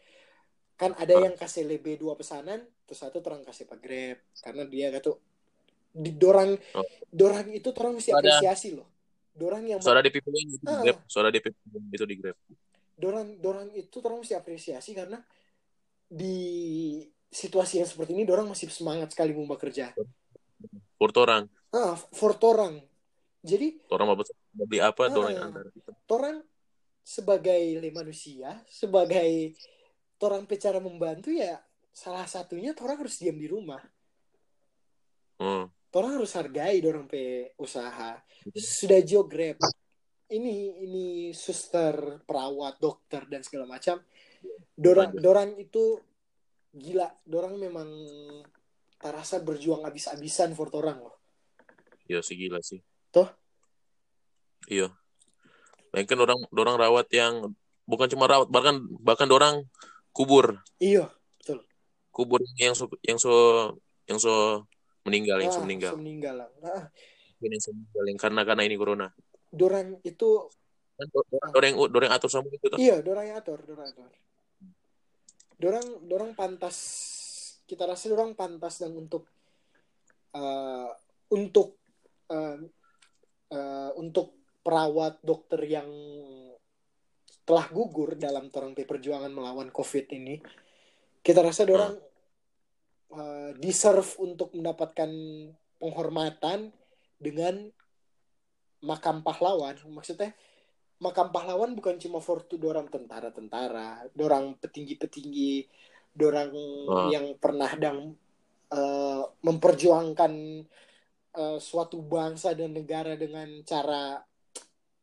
kan 0.75 0.95
ada 0.95 1.15
Ah. 1.15 1.23
yang 1.25 1.35
kasih 1.35 1.65
lebih 1.65 1.97
dua 1.97 2.15
pesanan 2.15 2.63
terus 2.85 2.99
satu 2.99 3.19
orang 3.21 3.43
kasih 3.43 3.65
pak 3.65 3.79
grab 3.79 4.19
karena 4.37 4.63
dia 4.65 4.91
kata 4.91 5.17
di 5.91 6.11
dorang 6.13 6.55
Oh. 6.73 6.85
dorang 7.09 7.49
itu 7.51 7.73
orang 7.73 7.97
mesti 7.97 8.11
apresiasi 8.13 8.77
loh 8.77 8.87
dorang 9.33 9.65
yang 9.65 9.79
suara 9.79 9.99
DP 10.01 10.19
itu 10.19 10.31
di 10.31 10.43
Ah. 10.65 10.83
grab 10.83 10.99
suara 11.07 11.29
DP 11.29 11.47
itu 11.93 12.05
di 12.05 12.17
grab 12.17 12.37
dorang 12.95 13.39
dorang 13.39 13.69
itu 13.73 13.97
orang 14.01 14.21
mesti 14.21 14.35
apresiasi 14.35 14.91
karena 14.93 15.19
di 16.05 16.37
situasi 17.29 17.79
yang 17.79 17.87
seperti 17.87 18.11
ini 18.13 18.25
dorang 18.25 18.49
masih 18.49 18.67
semangat 18.69 19.13
sekali 19.13 19.31
mau 19.33 19.47
bekerja 19.47 19.93
Port 20.97 21.15
orang 21.15 21.47
ah 21.71 21.95
for 21.95 22.35
torang 22.35 22.83
jadi 23.41 23.79
orang 23.89 24.07
mau 24.11 24.17
beli 24.67 24.81
apa 24.83 25.03
Ah. 25.07 25.15
orang 25.15 25.33
yang 25.33 25.53
torang 26.05 26.37
sebagai 27.01 27.61
manusia 27.91 28.61
sebagai 28.67 29.55
torang 30.19 30.45
cara 30.51 30.79
membantu 30.79 31.31
ya 31.31 31.57
salah 31.89 32.27
satunya 32.27 32.75
torang 32.75 32.99
harus 33.01 33.19
diam 33.19 33.39
di 33.39 33.47
rumah 33.47 33.81
Hmm. 35.39 35.71
torang 35.89 36.19
harus 36.19 36.35
hargai 36.35 36.83
dorang 36.83 37.07
pe 37.07 37.55
usaha 37.57 38.19
sudah 38.53 38.99
jo 39.07 39.23
grab 39.23 39.55
ini 40.29 40.83
ini 40.83 41.07
suster 41.31 41.95
perawat 42.27 42.83
dokter 42.83 43.23
dan 43.31 43.47
segala 43.47 43.71
macam 43.71 44.03
dorang 44.75 45.15
Ada. 45.15 45.23
dorang 45.23 45.51
itu 45.55 46.03
gila 46.75 47.07
dorang 47.23 47.55
memang 47.55 47.87
terasa 48.99 49.39
berjuang 49.39 49.87
abis-abisan 49.87 50.59
for 50.59 50.69
orang 50.75 50.99
loh 50.99 51.15
Iya 52.09 52.25
sih 52.25 52.35
gila 52.35 52.59
sih. 52.65 52.81
Toh? 53.11 53.29
Iya. 54.69 54.93
Mungkin 55.95 56.19
orang 56.21 56.39
orang 56.53 56.77
rawat 56.77 57.07
yang 57.11 57.57
bukan 57.89 58.07
cuma 58.13 58.29
rawat 58.29 58.53
bahkan 58.53 58.85
bahkan 59.01 59.29
orang 59.33 59.65
kubur 60.13 60.61
iya 60.77 61.09
kubur 62.13 62.43
yang 62.61 62.77
so 62.77 62.85
yang 63.01 63.17
so 63.17 63.33
yang 64.05 64.21
so 64.21 64.61
meninggal 65.09 65.41
yang 65.41 65.49
so 65.49 65.63
Ah, 65.63 65.65
meninggal 65.65 65.93
so 65.95 66.01
meninggal. 66.03 66.37
Nah, 66.61 66.91
yang 67.41 67.63
so 67.65 67.71
meninggal 67.73 68.05
yang 68.05 68.19
karena 68.21 68.41
karena 68.45 68.63
ini 68.69 68.77
corona. 68.77 69.09
dorang 69.49 69.97
itu 70.05 70.53
Kan 70.99 71.09
orang 71.15 71.51
orang 71.57 71.69
yang 71.73 71.79
orang 71.81 72.07
yang 72.11 72.17
atur 72.19 72.29
sama 72.29 72.51
itu 72.53 72.67
tuh. 72.69 72.77
iya 72.77 73.01
dorang 73.01 73.25
yang 73.25 73.39
atur 73.41 73.63
dorang 73.65 73.89
atur 73.89 74.11
dorang 75.57 75.87
dorang 76.05 76.31
pantas 76.37 76.77
kita 77.65 77.89
rasa 77.89 78.13
dorang 78.13 78.37
pantas 78.37 78.83
dan 78.85 78.93
untuk 78.93 79.25
eh, 80.37 80.91
untuk 81.33 81.79
eh, 82.29 82.57
eh, 83.53 83.91
untuk 83.97 84.37
perawat 84.63 85.21
dokter 85.25 85.61
yang 85.65 85.89
telah 87.49 87.65
gugur 87.73 88.13
dalam 88.21 88.53
torang 88.53 88.77
pe 88.77 88.85
perjuangan 88.85 89.33
melawan 89.33 89.73
covid 89.73 90.05
ini 90.13 90.37
kita 91.25 91.41
rasa 91.41 91.65
dorang 91.65 91.97
eh, 93.17 93.51
deserve 93.57 94.09
untuk 94.21 94.53
mendapatkan 94.53 95.09
penghormatan 95.81 96.69
dengan 97.17 97.73
makam 98.85 99.25
pahlawan 99.25 99.75
maksudnya 99.91 100.37
makam 101.01 101.31
pahlawan 101.31 101.73
bukan 101.79 101.99
cuma 101.99 102.19
for 102.19 102.43
to 102.45 102.59
dorang 102.59 102.91
tentara-tentara 102.91 104.11
dorang 104.15 104.59
petinggi-petinggi 104.59 105.67
dorang 106.15 106.51
Ah. 106.91 107.09
yang 107.15 107.39
pernah 107.39 107.71
dang 107.79 108.13
eh, 108.69 109.23
memperjuangkan 109.41 110.33
eh, 111.35 111.59
suatu 111.59 112.01
bangsa 112.01 112.55
dan 112.55 112.73
negara 112.73 113.15
dengan 113.15 113.49
cara 113.65 114.21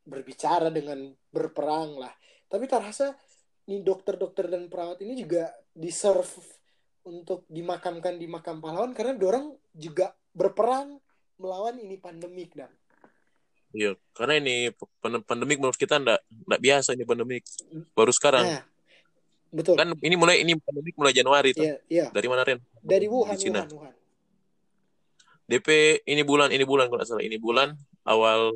berbicara 0.05 0.69
dengan 0.69 1.09
berperang 1.29 1.97
lah 1.97 2.13
tapi 2.45 2.69
terasa 2.69 3.13
nih 3.65 3.81
dokter-dokter 3.81 4.45
dan 4.45 4.69
perawat 4.69 5.01
ini 5.01 5.17
juga 5.17 5.49
deserve 5.73 6.29
untuk 7.05 7.45
dimakamkan 7.49 8.17
di 8.17 8.29
makam 8.29 8.61
pahlawan 8.61 8.93
karena 8.93 9.17
dorang 9.17 9.57
juga 9.73 10.13
berperang 10.31 10.97
melawan 11.37 11.77
ini 11.77 11.97
pandemik 11.97 12.53
dan 12.53 12.69
Iya, 13.75 13.91
karena 14.15 14.39
ini 14.39 14.71
pan- 15.03 15.19
pandemik 15.19 15.59
menurut 15.59 15.75
kita 15.75 15.99
ndak 15.99 16.23
ndak 16.47 16.61
biasa 16.63 16.95
ini 16.95 17.03
pandemik. 17.03 17.43
Baru 17.91 18.07
sekarang. 18.15 18.47
Nah, 18.47 18.63
betul 19.51 19.75
Kan 19.75 19.91
ini 19.99 20.15
mulai 20.15 20.39
ini 20.39 20.55
pandemik 20.55 20.95
mulai 20.95 21.11
Januari 21.11 21.51
tuh. 21.51 21.59
iya 21.67 21.75
iya 21.91 22.05
Dari 22.07 22.27
mana 22.31 22.47
Ren? 22.47 22.63
dari 22.79 23.03
Wuhan 23.11 23.35
Di 23.35 23.51
Cina. 23.51 23.67
Wuhan 23.67 23.75
Wuhan 23.75 23.93
DP 25.45 26.01
ini 26.09 26.25
bulan 26.25 26.49
ini 26.49 26.65
bulan 26.65 26.89
kalau 26.89 27.05
salah 27.05 27.21
ini 27.21 27.37
bulan 27.37 27.77
awal 28.01 28.53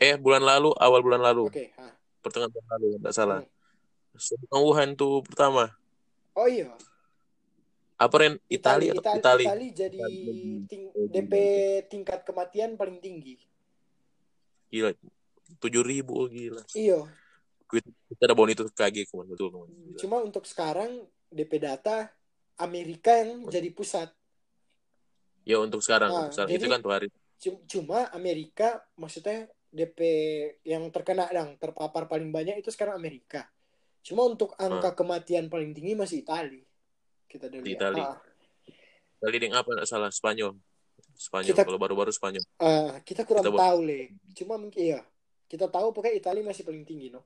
eh 0.00 0.16
bulan 0.16 0.40
lalu 0.40 0.72
awal 0.80 1.00
bulan 1.04 1.20
lalu 1.20 1.52
oke 1.52 1.64
ah. 1.76 1.92
pertengahan 2.24 2.48
bulan 2.48 2.66
lalu 2.76 2.86
nggak 3.00 3.14
salah. 3.14 3.40
Hmm. 3.44 3.50
Wuhan 4.52 4.92
tuh 4.92 5.24
pertama. 5.24 5.72
oh 6.36 6.48
iya 6.48 6.68
Apa 7.96 8.18
Ren? 8.18 8.34
Itali 8.50 8.90
atau 8.92 9.00
Itali, 9.00 9.20
Itali? 9.20 9.44
Itali 9.46 9.66
jadi 9.72 10.00
Itali. 10.00 10.66
ting- 10.68 10.92
DP 10.92 11.32
tingkat 11.86 12.20
kematian 12.26 12.74
paling 12.74 12.98
tinggi 12.98 13.38
Gila. 14.72 14.90
Tujuh 15.60 15.84
ribu 15.84 16.16
oh, 16.16 16.26
gila. 16.26 16.64
iya 16.72 17.04
Kita 17.68 18.24
ada 18.28 18.36
bonus 18.36 18.56
itu 18.56 18.64
kaget 18.72 19.08
kemarin 19.08 19.28
betul 19.32 19.48
kemarin. 19.48 19.72
Cuma 19.96 20.16
untuk 20.20 20.44
sekarang 20.44 21.04
DP 21.32 21.56
data 21.56 22.08
Amerika 22.60 23.16
yang 23.16 23.48
jadi 23.48 23.68
pusat 23.72 24.12
Ya 25.42 25.58
untuk 25.58 25.80
sekarang, 25.80 26.08
Nah, 26.08 26.18
untuk 26.24 26.34
sekarang. 26.34 26.50
jadi- 26.50 26.62
itu 26.62 26.68
kan 26.70 26.80
tuh 26.80 26.92
hari. 26.92 27.08
Cum- 27.36 27.62
cuma 27.66 28.06
Amerika 28.10 28.68
maksudnya 28.94 29.50
DP 29.68 29.98
yang 30.62 30.86
terkena 30.88 31.26
dang 31.26 31.56
terpapar 31.56 32.06
paling 32.06 32.28
banyak 32.28 32.54
itu 32.56 32.68
sekarang 32.68 32.94
Amerika 32.94 33.48
cuma 34.00 34.22
untuk 34.22 34.52
angka 34.54 34.92
kematian 34.92 35.48
paling 35.48 35.72
tinggi 35.72 35.96
masih 35.96 36.20
Itali 36.20 36.60
kita 37.24 37.48
udah 37.48 37.58
Di. 37.58 37.72
Itali. 37.72 37.98
Ah, 37.98 38.20
Kali 39.18 39.38
yang 39.38 39.56
apa 39.56 39.82
salah 39.82 40.10
Spanyol. 40.10 40.54
Spanyol 41.14 41.50
Kita- 41.50 41.64
kalau 41.64 41.78
baru-baru 41.78 42.10
Spanyol. 42.10 42.44
ah, 42.58 43.00
kita 43.00 43.24
kurang 43.24 43.42
Kita 43.42 43.58
tahu 43.58 43.78
le 43.80 44.00
cuma 44.32 44.54
mungkin 44.54 44.78
iya 44.78 45.00
kita 45.46 45.66
tahu 45.66 45.90
pokoknya 45.90 46.14
Itali 46.14 46.40
masih 46.42 46.62
paling 46.62 46.84
tinggi 46.84 47.08
no 47.08 47.24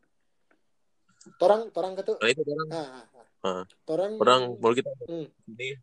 torang 1.36 1.68
torang 1.70 1.92
kata 1.92 2.16
Nah 2.16 2.30
itu 2.30 2.40
orang 2.42 2.68
ah, 2.70 2.78
ah, 2.78 3.04
ah. 3.10 3.26
Ah. 3.42 3.64
torang 3.82 4.12
orang 4.16 4.40
mau 4.56 4.70
kita 4.70 4.88
Hmm. 5.04 5.26
ini 5.50 5.74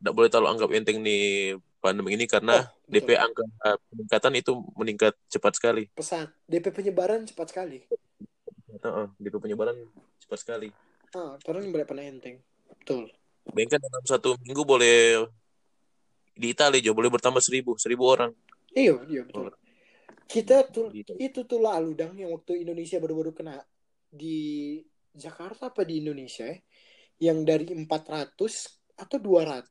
tidak 0.00 0.12
boleh 0.16 0.28
terlalu 0.32 0.48
anggap 0.50 0.68
enteng 0.72 0.98
nih 1.00 1.54
pandemi 1.78 2.16
ini 2.16 2.24
karena 2.24 2.64
Oh, 2.64 2.64
betul. 2.88 3.06
DP 3.06 3.08
angka 3.16 3.42
peningkatan 3.88 4.32
itu 4.36 4.52
meningkat 4.74 5.14
cepat 5.28 5.52
sekali. 5.56 5.84
pesat 5.92 6.28
DP 6.44 6.72
penyebaran 6.72 7.22
cepat 7.24 7.52
sekali 7.52 7.84
Heeh, 8.80 9.06
DP 9.20 9.34
penyebaran 9.36 9.76
cepat 10.18 10.38
sekali. 10.40 10.68
ah 11.12 11.34
torang 11.42 11.68
boleh 11.68 11.84
pernah 11.84 12.06
enteng 12.06 12.40
betul 12.66 13.10
Bahkan 13.50 13.80
dalam 13.82 14.04
satu 14.06 14.36
minggu 14.46 14.62
boleh 14.62 15.26
di 16.32 16.54
Italia 16.54 16.78
juga 16.78 17.02
boleh 17.02 17.10
bertambah 17.10 17.42
seribu, 17.42 17.74
seribu 17.76 18.06
orang. 18.06 18.30
iya 18.72 18.94
iya 19.10 19.26
betul 19.26 19.50
kita 20.30 20.62
tuh 20.70 20.94
itu 20.94 21.40
tuh 21.42 21.58
lalu 21.58 21.98
dang 21.98 22.14
yang 22.14 22.30
waktu 22.30 22.62
Indonesia 22.62 23.02
baru-baru 23.02 23.34
kena 23.34 23.58
di 24.06 24.78
Jakarta 25.10 25.74
apa 25.74 25.82
di 25.82 25.98
Indonesia 25.98 26.46
ya 26.46 26.54
yang 27.20 27.42
dari 27.42 27.66
400 27.74 28.38
atau 29.00 29.16
200 29.16 29.64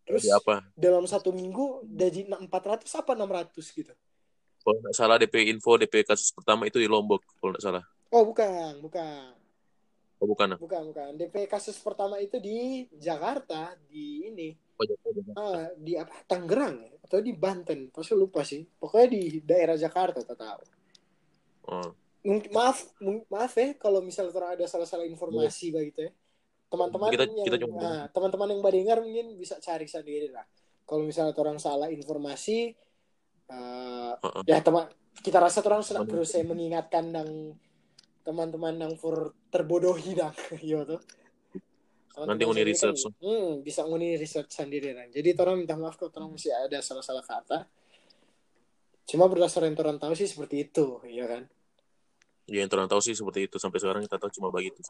terus 0.00 0.24
Jadi 0.24 0.32
apa? 0.32 0.64
dalam 0.72 1.04
satu 1.04 1.30
minggu 1.30 1.84
dari 1.84 2.24
400 2.24 2.48
apa 2.96 3.12
600 3.12 3.52
gitu 3.70 3.92
Kalau 4.60 4.76
nggak 4.78 4.92
salah 4.92 5.16
DP 5.16 5.48
info 5.48 5.76
DP 5.76 6.02
kasus 6.02 6.28
pertama 6.30 6.64
itu 6.64 6.76
di 6.76 6.84
Lombok 6.84 7.20
kalau 7.36 7.52
nggak 7.52 7.62
salah. 7.62 7.84
oh 8.10 8.24
bukan 8.24 8.80
bukan 8.80 9.36
Oh 10.20 10.28
bukan. 10.28 10.52
ah? 10.52 10.58
bukan 10.58 10.82
bukan 10.86 11.10
DP 11.16 11.46
kasus 11.46 11.76
pertama 11.76 12.16
itu 12.16 12.36
di 12.36 12.84
Jakarta 12.94 13.72
di 13.84 14.26
ini 14.26 14.48
Oh, 14.76 14.84
Jakarta. 14.84 15.20
ah, 15.36 15.68
di 15.76 15.92
apa 15.94 16.12
Tangerang 16.24 16.76
atau 17.00 17.20
di 17.20 17.32
Banten 17.32 17.88
pasti 17.88 18.12
lupa 18.12 18.40
sih 18.40 18.64
pokoknya 18.64 19.06
di 19.06 19.22
daerah 19.40 19.76
Jakarta 19.76 20.20
tak 20.20 20.36
tahu 20.36 20.62
Oh. 21.62 21.92
Maaf 22.50 22.92
maaf 23.30 23.52
ya 23.54 23.72
kalau 23.74 24.00
misalnya 24.00 24.34
ada 24.34 24.64
salah-salah 24.66 25.06
informasi 25.06 25.70
begitu 25.70 26.08
ya 26.08 26.12
teman-teman 26.70 27.10
Kita- 27.10 27.26
yang 27.26 27.44
kita 27.44 27.56
nah, 27.66 28.06
teman-teman 28.14 28.48
yang 28.54 28.60
mendengar 28.62 28.98
mungkin 29.02 29.34
bisa 29.34 29.58
cari 29.58 29.90
sendiri 29.90 30.30
lah. 30.30 30.46
Kalau 30.86 31.02
misalnya 31.02 31.34
orang 31.34 31.58
salah 31.58 31.90
informasi 31.90 32.72
eh, 33.50 34.12
Heeh. 34.14 34.42
ya 34.46 34.62
teman 34.62 34.86
kita 35.20 35.42
rasa 35.42 35.58
orang 35.66 35.82
Teman- 35.82 36.06
berusaha 36.06 36.46
mengingatkan 36.46 37.10
dan 37.10 37.58
teman-teman 38.22 38.78
yang 38.78 38.94
for 38.94 39.34
terbodohi 39.50 40.14
dah 40.14 40.30
yo 40.62 40.86
tuh. 40.86 41.02
Nanti 42.20 42.42
nguni 42.46 42.62
research. 42.66 43.06
hmm, 43.22 43.62
bisa 43.66 43.86
nguni 43.86 44.18
research 44.18 44.50
sendiri 44.50 44.92
dan 44.94 45.08
jadi 45.10 45.34
orang 45.40 45.62
minta 45.62 45.74
maaf 45.74 45.98
kalau 45.98 46.10
orang 46.14 46.38
masih 46.38 46.54
ada 46.54 46.78
salah-salah 46.78 47.26
kata. 47.26 47.66
Cuma 49.10 49.26
berdasarkan 49.26 49.74
orang 49.74 49.98
tahu 49.98 50.14
sih 50.14 50.30
seperti 50.30 50.70
itu 50.70 51.02
ya 51.10 51.26
kan 51.26 51.50
Ya 52.50 52.66
yang 52.66 52.70
tahu 52.90 52.98
sih 52.98 53.14
seperti 53.14 53.46
itu 53.46 53.56
sampai 53.62 53.78
sekarang 53.78 54.02
kita 54.02 54.18
tahu 54.18 54.30
cuma 54.34 54.50
begitu. 54.50 54.82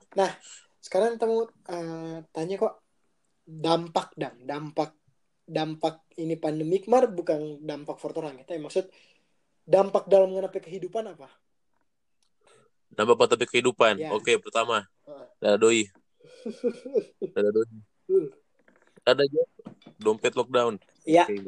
sekarang 0.80 1.20
kita 1.20 1.28
mau 1.28 1.44
eh, 1.44 2.24
tanya 2.32 2.56
kok 2.56 2.74
dampak 3.44 4.16
dam 4.16 4.32
dampak 4.48 4.96
dampak 5.44 6.08
ini 6.16 6.40
pandemik 6.40 6.88
mar 6.88 7.04
bukan 7.12 7.60
dampak 7.60 8.00
for 8.00 8.16
orang 8.16 8.40
kita 8.40 8.56
maksud 8.56 8.88
dampak 9.68 10.08
dalam 10.08 10.32
menghadapi 10.32 10.62
kehidupan 10.62 11.04
apa 11.12 11.28
Dampak 12.90 13.16
pada 13.22 13.38
kehidupan. 13.38 14.02
Ya. 14.02 14.10
Oke, 14.10 14.34
pertama. 14.42 14.82
Ah. 15.06 15.22
Dada 15.38 15.62
doi. 15.62 15.86
Dada 17.34 17.50
doi. 17.54 17.70
Ada 19.06 19.22
aja 19.22 19.42
dompet 19.96 20.34
lockdown. 20.34 20.76
ya 21.08 21.24
itu, 21.30 21.40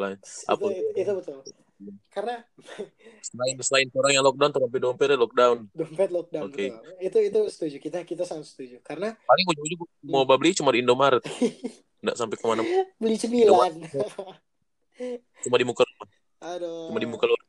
Apa? 0.49 0.65
itu, 0.73 0.97
itu 0.97 1.13
betul 1.13 1.39
karena 2.09 2.37
Selain 3.21 3.55
selain 3.59 3.89
orang 3.93 4.13
yang 4.13 4.23
lockdown, 4.23 4.51
tapi 4.51 4.77
dompetnya 4.77 5.17
lockdown. 5.17 5.57
dompet 5.71 6.09
lockdown 6.09 6.43
Oke. 6.47 6.67
betul. 6.69 6.95
itu 7.01 7.19
itu 7.23 7.39
setuju 7.49 7.77
kita 7.79 7.99
kita 8.03 8.23
sangat 8.23 8.47
setuju 8.47 8.79
karena 8.81 9.15
Paling 9.19 9.47
ujung-ujung 9.49 9.81
mau 10.05 10.23
beli 10.25 10.53
cuma 10.53 10.71
di 10.71 10.81
Indomaret. 10.81 11.23
Nggak 12.03 12.17
sampai 12.17 12.35
ke 12.35 12.45
mana. 12.45 12.63
beli 12.97 13.15
cemilan 13.15 13.73
Cuma 15.41 15.57
di 15.57 15.65
muka 15.65 15.83
rumah. 15.83 16.09
aduh 16.45 16.91
Cuma 16.91 16.99
di 16.99 17.07
muka 17.07 17.25
luar. 17.25 17.43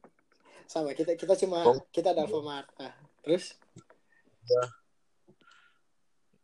sama 0.64 0.90
kita 0.92 1.14
kita 1.14 1.34
cuma 1.36 1.62
Oh. 1.64 1.78
kita 1.90 2.12
ada 2.12 2.24
Alfamart 2.24 2.66
Ah, 2.78 2.94
terus 3.22 3.54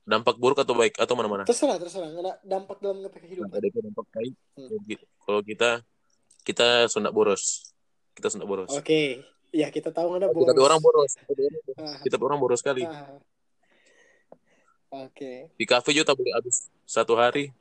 Dampak 0.04 0.42
buruk 0.42 0.58
atau 0.58 0.74
baik 0.74 0.98
atau 0.98 1.14
mana-mana? 1.14 1.46
terserah 1.46 1.78
terserah 1.78 2.10
ada 2.10 2.34
dampak 2.42 2.82
dalam 2.82 3.06
kehidupan 3.06 3.54
Ada 3.54 3.70
dampak 3.70 4.06
baik. 4.10 4.34
Hmm. 4.58 4.70
Kalau 5.22 5.42
kita 5.46 5.70
kita 6.42 6.68
sundak 6.90 7.14
boros. 7.14 7.69
Kita 8.20 8.28
sundak 8.28 8.52
boros. 8.52 8.68
oke 8.68 9.24
ya 9.50 9.72
kita 9.72 9.96
tahu 9.96 10.12
nggak 10.12 10.20
ada 10.20 10.28
Tapi 10.30 10.44
tapi 10.52 10.62
orang 10.62 10.80
boros. 10.84 11.12
Ah, 11.80 11.98
Kita 12.04 12.16
orang 12.20 12.40
boros 12.44 12.60
sekali. 12.60 12.84
ah. 12.84 13.16
oke 14.92 15.56
Di 15.56 15.66
kafe 15.66 15.96
juga 15.96 16.12
tak 16.12 16.20
boleh 16.20 16.36
habis 16.36 16.68
satu 16.84 17.16
hari. 17.16 17.56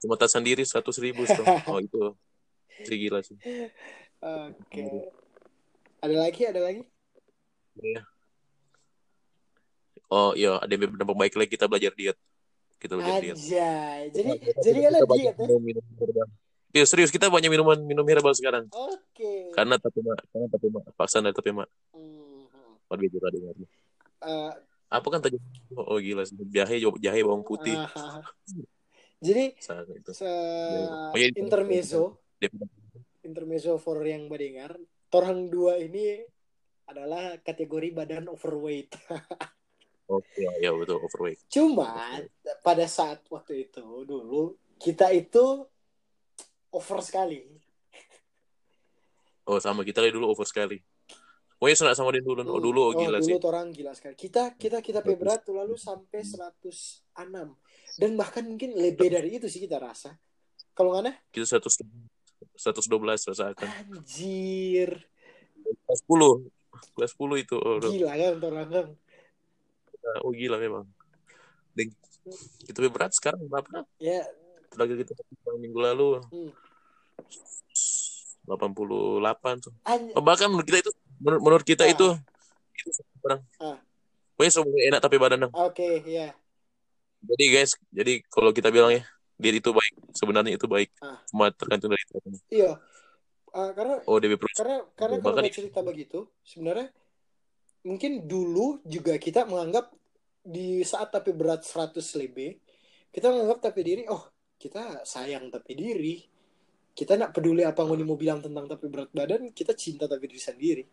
Cuma 0.00 0.16
tas 0.16 0.32
sendiri 0.32 0.64
seratus 0.64 0.96
ribu. 0.96 1.28
so. 1.28 1.44
Oh 1.68 1.76
itu 1.76 2.16
sih 2.88 2.96
gila 2.96 3.20
sih. 3.20 3.36
oke 4.24 4.84
ada 6.00 6.16
lagi 6.16 6.42
ada 6.48 6.60
lagi 6.64 6.82
Iya. 7.76 8.02
Oh 10.10 10.34
iya, 10.34 10.58
ada 10.58 10.68
yang 10.74 10.90
dampak 10.98 11.16
baik 11.16 11.34
lagi 11.38 11.54
kita 11.54 11.70
belajar 11.70 11.94
diet. 11.94 12.18
Kita 12.82 12.98
belajar 12.98 13.22
diet. 13.22 13.38
Anjay. 13.38 14.10
Jadi 14.10 14.30
Kita 14.42 14.58
jadi 14.58 14.78
banyak 14.90 15.04
diet 15.06 15.36
ya. 15.38 16.26
Ya 16.70 16.86
serius 16.86 17.10
kita 17.10 17.26
banyak 17.26 17.50
minuman 17.50 17.78
minum 17.82 18.06
herbal 18.06 18.30
sekarang. 18.30 18.70
Oke. 18.70 19.50
Karena 19.50 19.74
tapi 19.74 19.98
mak, 20.06 20.22
karena 20.30 20.46
tapi 20.46 20.66
mak, 20.70 20.84
paksa 20.94 21.18
dari 21.18 21.34
tapi 21.34 21.50
mak. 21.50 21.66
Hmm. 21.90 22.46
Juga 22.90 23.30
dengar. 23.30 23.54
Eh, 24.22 24.52
Apa 24.90 25.06
kan 25.10 25.22
tadi? 25.22 25.38
Oh, 25.74 25.94
oh, 25.94 25.98
gila. 25.98 26.26
Jahe 26.50 26.82
jahe 26.82 27.20
bawang 27.22 27.46
putih. 27.46 27.74
ah, 27.78 28.22
Jadi 29.22 29.54
itu. 29.94 30.10
se 30.14 30.26
Oh, 30.26 31.14
iya, 31.14 31.30
itu. 31.30 31.38
intermezzo 31.38 32.18
Dia- 32.42 32.50
intermezzo 33.22 33.78
for 33.78 34.02
yang 34.02 34.26
mendengar 34.26 34.74
torang 35.06 35.46
dua 35.46 35.78
ini 35.78 36.22
adalah 36.86 37.38
kategori 37.38 37.94
badan 37.94 38.26
overweight. 38.26 38.90
Oke, 40.10 40.42
ya 40.58 40.74
betul 40.74 40.98
overweight. 40.98 41.38
Cuma 41.46 42.18
pada 42.66 42.86
saat 42.90 43.22
waktu 43.30 43.70
itu 43.70 43.82
dulu 44.02 44.58
kita 44.82 45.14
itu 45.14 45.62
over 46.74 46.98
sekali. 47.02 47.40
Oh 49.50 49.58
sama 49.58 49.82
kita 49.82 50.02
dari 50.04 50.14
dulu 50.14 50.30
over 50.30 50.46
sekali. 50.46 50.78
Oh 51.60 51.68
ya 51.68 51.76
senang 51.76 51.92
sama 51.92 52.08
dia 52.14 52.24
dulu. 52.24 52.40
Oh 52.46 52.60
dulu 52.62 52.80
oh, 52.80 52.90
gila 52.96 53.20
dulu 53.20 53.26
sih. 53.26 53.34
tuh 53.36 53.50
orang 53.52 53.68
gila 53.74 53.92
sekali. 53.92 54.14
Kita 54.16 54.56
kita 54.56 54.80
kita 54.80 55.04
pe 55.04 55.12
berat 55.18 55.44
tuh 55.44 55.60
lalu 55.60 55.76
sampai 55.76 56.24
106 56.24 57.12
dan 58.00 58.10
bahkan 58.16 58.44
mungkin 58.46 58.72
lebih 58.78 59.12
dari 59.12 59.36
itu 59.36 59.50
sih 59.50 59.60
kita 59.60 59.76
rasa. 59.76 60.16
Kalau 60.72 60.96
nggak 60.96 61.04
ada, 61.04 61.12
Kita 61.28 61.44
seratus 61.44 61.82
seratus 62.56 62.86
dua 62.88 63.00
belas 63.02 63.20
rasakan. 63.28 63.68
anjir, 63.68 65.04
Kelas 65.60 65.98
sepuluh, 66.00 66.48
kelas 66.96 67.10
sepuluh 67.12 67.36
itu. 67.36 67.56
Oh, 67.60 67.76
gila 67.82 68.16
kan 68.16 68.32
orang 68.40 68.68
kan. 68.72 68.86
oh 70.24 70.32
gila 70.32 70.56
memang. 70.56 70.88
Dan 71.76 71.92
itu 72.64 72.78
berat 72.88 73.12
sekarang 73.12 73.44
berapa? 73.44 73.84
Ya, 74.00 74.24
Tenaga 74.70 74.94
kita 74.94 75.12
minggu 75.56 75.78
lalu 75.78 76.08
Hmm. 76.30 76.50
88 78.46 79.60
tuh. 79.60 79.72
an- 79.84 80.10
Oh, 80.12 80.22
bahkan 80.22 80.48
menurut 80.48 80.66
kita 80.66 80.78
itu 80.80 80.90
menurut, 81.18 81.40
menurut 81.40 81.64
kita 81.64 81.84
Ah. 81.84 81.92
itu 81.92 82.08
itu. 82.72 82.90
Ah. 83.58 83.76
Pokoknya 84.32 84.50
semua 84.50 84.80
enak 84.80 85.00
tapi 85.00 85.16
badan 85.16 85.46
oke 85.46 85.88
ya. 86.02 86.32
Jadi 87.20 87.44
guys, 87.52 87.76
jadi 87.90 88.24
kalau 88.26 88.50
kita 88.50 88.72
bilang 88.72 88.90
ya 88.90 89.04
diet 89.36 89.60
itu 89.60 89.70
baik, 89.70 89.92
sebenarnya 90.14 90.56
itu 90.56 90.64
baik. 90.64 90.88
Ah. 90.98 91.20
Cuma 91.28 91.52
tergantung 91.52 91.92
dari 91.92 92.00
kita. 92.00 92.18
Iya. 92.48 92.72
Ah, 93.50 93.74
karena 93.74 94.00
Oh, 94.06 94.16
DB 94.16 94.38
Pro. 94.38 94.48
karena 94.48 94.86
karena 94.94 95.16
kalau 95.18 95.36
Bahkan 95.36 95.50
cerita 95.50 95.82
begitu 95.82 96.30
sebenarnya 96.40 96.88
mungkin 97.82 98.24
dulu 98.24 98.78
juga 98.86 99.18
kita 99.18 99.42
menganggap 99.44 99.90
di 100.40 100.80
saat 100.80 101.10
tapi 101.10 101.34
berat 101.34 101.60
100 101.60 102.14
lebih 102.14 102.56
kita 103.10 103.26
menganggap 103.26 103.58
tapi 103.60 103.80
diri 103.82 104.02
oh 104.06 104.29
kita 104.60 105.08
sayang 105.08 105.48
tapi 105.48 105.72
diri. 105.72 106.20
Kita 106.92 107.16
nak 107.16 107.32
peduli 107.32 107.64
apa 107.64 107.80
yang 107.88 108.04
mau 108.04 108.20
bilang 108.20 108.44
tentang 108.44 108.68
tapi 108.68 108.92
berat 108.92 109.08
badan 109.08 109.48
kita 109.56 109.72
cinta 109.72 110.04
tapi 110.04 110.28
diri 110.28 110.42
sendiri. 110.42 110.84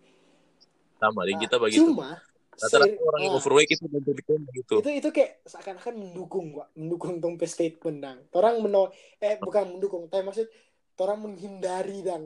Sama, 0.98 1.28
Nah, 1.28 1.38
kita 1.38 1.60
begitu. 1.60 1.92
cuma 1.92 2.16
Rata-rata 2.58 2.98
orang 3.06 3.22
yang 3.22 3.34
ah, 3.38 3.38
overweight 3.38 3.70
itu 3.70 3.86
dan 3.86 4.02
berpikir 4.02 4.34
begitu. 4.42 4.74
itu 4.82 4.90
itu 4.90 5.10
kayak 5.14 5.46
seakan-akan 5.46 5.94
mendukung 5.94 6.50
gua 6.58 6.66
mendukung 6.74 7.22
tong 7.22 7.38
statement 7.46 8.02
dang 8.02 8.18
orang 8.34 8.66
meno 8.66 8.90
eh 9.22 9.38
bukan 9.38 9.78
mendukung 9.78 10.10
tapi 10.10 10.26
maksud 10.26 10.50
orang 10.98 11.22
menghindari 11.22 12.02
dan 12.02 12.26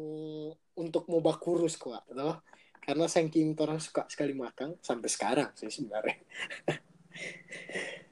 untuk 0.80 1.12
mau 1.12 1.20
bakurus 1.20 1.76
kok 1.76 2.08
toh 2.16 2.40
karena 2.80 3.06
saking 3.12 3.60
orang 3.60 3.84
suka 3.84 4.08
sekali 4.08 4.32
makan 4.32 4.80
sampai 4.80 5.10
sekarang 5.12 5.52
sih 5.54 5.68
sebenarnya. 5.68 6.16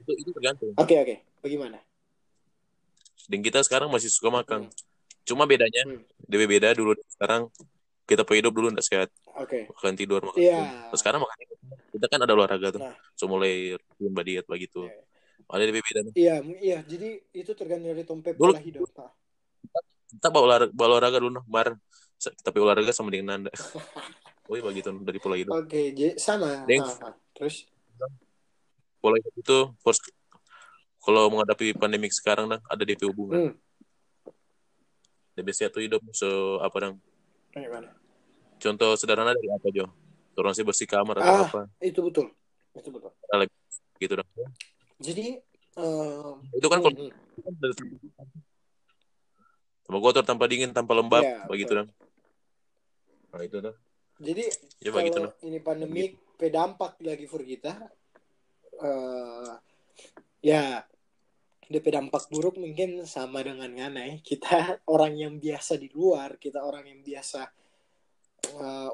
Itu, 0.04 0.12
itu 0.12 0.30
tergantung. 0.36 0.76
oke 0.76 0.94
oke. 1.00 1.16
Bagaimana 1.40 1.80
Dan 3.30 3.46
kita 3.46 3.62
sekarang 3.62 3.86
masih 3.94 4.10
suka 4.10 4.34
makan. 4.42 4.66
Cuma 5.22 5.46
bedanya, 5.46 5.86
Hmm. 5.86 6.02
DB 6.26 6.50
beda 6.50 6.74
dulu 6.74 6.98
sekarang 7.14 7.46
kita 8.02 8.26
hidup 8.26 8.50
dulu 8.50 8.74
nggak 8.74 8.82
sehat. 8.82 9.08
oke 9.38 9.70
Makan 9.70 9.94
tidur, 9.94 10.18
makan 10.26 10.34
tidur. 10.42 10.66
Terus 10.90 10.98
sekarang 10.98 11.20
makan 11.22 11.36
kita 11.94 12.06
kan 12.10 12.20
ada 12.26 12.32
olahraga 12.34 12.68
tuh. 12.74 12.82
Nah. 12.82 12.98
So 13.14 13.30
mulai 13.30 13.78
rutin 13.78 14.10
diet 14.26 14.46
begitu. 14.50 14.90
Iya. 14.90 15.06
Ada 15.46 15.62
DB 15.70 15.78
beda. 15.78 16.00
iya 16.18 16.34
iya 16.58 16.78
jadi 16.82 17.22
itu 17.30 17.54
tergantung 17.54 17.94
dari 17.94 18.02
tompe 18.02 18.34
pola 18.34 18.58
hidup. 18.58 18.90
Kita 20.10 20.26
bawa 20.34 20.42
olahraga, 20.50 20.72
bawa 20.74 20.86
olahraga 20.98 21.18
dulu 21.22 21.38
nah, 21.38 21.44
kemarin. 21.46 21.74
Kita 22.18 22.48
pergi 22.50 22.64
olahraga 22.66 22.90
sama 22.90 23.14
dengan 23.14 23.46
Nanda. 23.46 23.54
Oh 24.50 24.58
iya 24.58 24.66
begitu 24.66 24.90
dari 25.06 25.22
pola 25.22 25.38
hidup. 25.38 25.54
oke 25.54 25.78
jadi 25.94 26.18
sama 26.18 26.66
Deng. 26.66 26.82
Ah, 26.82 27.14
ah. 27.14 27.14
terus 27.38 27.70
Pola 28.98 29.14
hidup 29.22 29.34
itu 29.38 29.58
first 29.78 30.02
kalau 31.00 31.32
menghadapi 31.32 31.72
pandemik 31.74 32.12
sekarang 32.12 32.46
nah, 32.46 32.60
ada 32.68 32.84
DP 32.84 33.08
hubungan. 33.08 33.50
hmm. 33.50 33.54
DB 35.32 35.48
sehat 35.50 35.72
tuh 35.72 35.80
hidup 35.80 36.02
so 36.12 36.60
apa 36.60 36.76
dong? 36.80 36.96
bagaimana 37.50 37.96
Contoh 38.60 38.92
sederhana 38.92 39.32
dari 39.32 39.48
apa 39.48 39.72
Jo? 39.72 39.88
Orang 40.36 40.52
sih 40.52 40.60
bersih 40.60 40.84
kamar 40.84 41.24
atau 41.24 41.32
Ah. 41.32 41.48
apa 41.48 41.60
itu 41.80 42.00
betul 42.00 42.28
itu 42.70 42.88
betul 42.88 43.10
gitu 43.96 44.14
dong. 44.16 44.28
jadi 45.00 45.40
eh, 45.76 46.32
Itu 46.56 46.68
kan 46.68 46.80
kalau 46.80 46.92
tanpa 49.84 49.98
kotor, 49.98 50.22
tanpa 50.22 50.44
dingin, 50.46 50.70
tanpa 50.70 50.94
lembab, 50.94 51.20
Iya, 51.20 51.48
begitu 51.50 51.72
dong. 51.74 51.88
Nah 53.30 53.42
itu 53.42 53.58
dah. 53.58 53.74
Jadi 54.20 54.44
Ya 54.80 54.90
begitu 54.92 55.18
kalau 55.18 55.32
dah. 55.32 55.34
ini 55.42 55.58
pandemik 55.58 56.10
pedampak 56.36 57.00
lagi 57.00 57.26
for 57.26 57.42
kita, 57.42 57.74
eh 58.78 59.52
ya 60.40 60.84
DP 61.70 61.86
dampak 61.94 62.26
buruk 62.32 62.58
mungkin 62.58 63.06
sama 63.06 63.40
dengan 63.46 63.70
nganai. 63.70 64.20
Kita 64.26 64.82
orang 64.90 65.14
yang 65.16 65.34
biasa 65.38 65.78
di 65.78 65.88
luar, 65.94 66.36
kita 66.36 66.64
orang 66.66 66.88
yang 66.90 67.00
biasa 67.04 67.40
eh, 68.58 68.92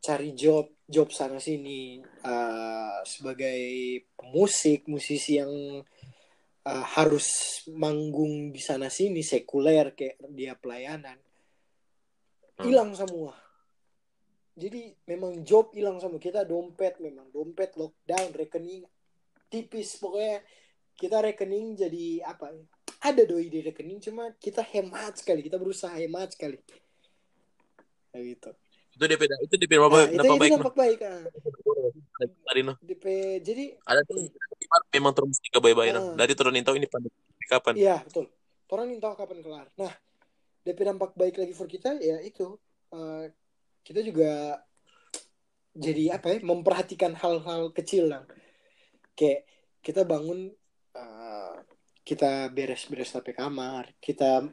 cari 0.00 0.30
job, 0.32 0.70
job 0.88 1.12
sana 1.12 1.36
sini 1.36 2.00
eh, 2.02 2.98
sebagai 3.04 3.60
pemusik, 4.16 4.88
musisi 4.88 5.36
yang 5.36 5.52
eh, 6.64 6.84
harus 6.96 7.28
manggung 7.76 8.48
di 8.48 8.60
sana 8.64 8.88
sini 8.88 9.20
sekuler 9.20 9.92
kayak 9.92 10.16
dia 10.32 10.56
pelayanan 10.56 11.20
Hmm. 12.60 12.68
hilang 12.68 12.92
semua 12.92 13.32
jadi 14.52 14.92
memang 15.08 15.40
job 15.48 15.72
hilang 15.72 15.96
sama 15.96 16.20
kita 16.20 16.44
dompet 16.44 17.00
memang 17.00 17.32
dompet 17.32 17.72
lockdown 17.80 18.36
rekening 18.36 18.84
tipis 19.50 19.98
pokoknya 19.98 20.40
kita 20.94 21.18
rekening 21.18 21.74
jadi 21.74 22.06
apa 22.24 22.54
ya, 22.54 22.62
ada 23.10 23.22
doi 23.26 23.50
di 23.50 23.60
rekening 23.64 23.98
cuma 23.98 24.30
kita 24.38 24.62
hemat 24.62 25.18
sekali 25.18 25.42
kita 25.42 25.58
berusaha 25.58 25.92
hemat 25.98 26.32
sekali 26.36 26.62
kayak 28.14 28.24
gitu 28.38 28.50
Itu 28.90 29.04
DP 29.06 29.22
itu 29.22 29.54
DP 29.54 29.72
berapa 29.80 29.98
nah, 30.02 30.06
itu, 30.12 30.18
berapa 30.18 30.44
itu 30.44 30.60
baik 30.60 30.74
baik 30.76 31.00
ah. 31.06 31.22
Tadi 32.20 32.60
noh. 32.60 32.76
DP 32.84 33.04
jadi 33.40 33.64
Ada 33.86 34.02
Hmm. 34.04 34.28
memang 34.92 35.14
terus 35.16 35.40
tiga 35.40 35.58
baik-baik 35.62 35.94
noh. 35.94 36.04
Ah. 36.12 36.14
Dari 36.20 36.32
turun 36.36 36.58
tahu 36.60 36.76
ini 36.76 36.90
pandemi 36.90 37.46
kapan? 37.48 37.74
Iya 37.78 38.02
betul. 38.04 38.28
Ingin 38.70 39.00
tahu 39.02 39.14
kapan 39.18 39.38
kelar. 39.42 39.66
Nah, 39.78 39.92
DP 40.66 40.78
dampak 40.84 41.14
baik 41.16 41.38
lagi 41.38 41.54
for 41.54 41.66
kita 41.70 41.96
ya 42.02 42.20
itu 42.22 42.58
eh, 42.92 43.24
kita 43.86 44.00
juga 44.04 44.62
jadi 45.74 46.18
apa 46.18 46.34
ya 46.34 46.38
memperhatikan 46.42 47.14
hal-hal 47.14 47.70
kecil 47.72 48.10
lah. 48.10 48.22
Kayak 49.14 49.46
kita 49.80 50.02
bangun 50.04 50.52
eh, 50.96 51.54
kita 52.04 52.50
beres-beres 52.50 53.12
tape 53.12 53.36
kamar, 53.36 53.92
kita 54.02 54.44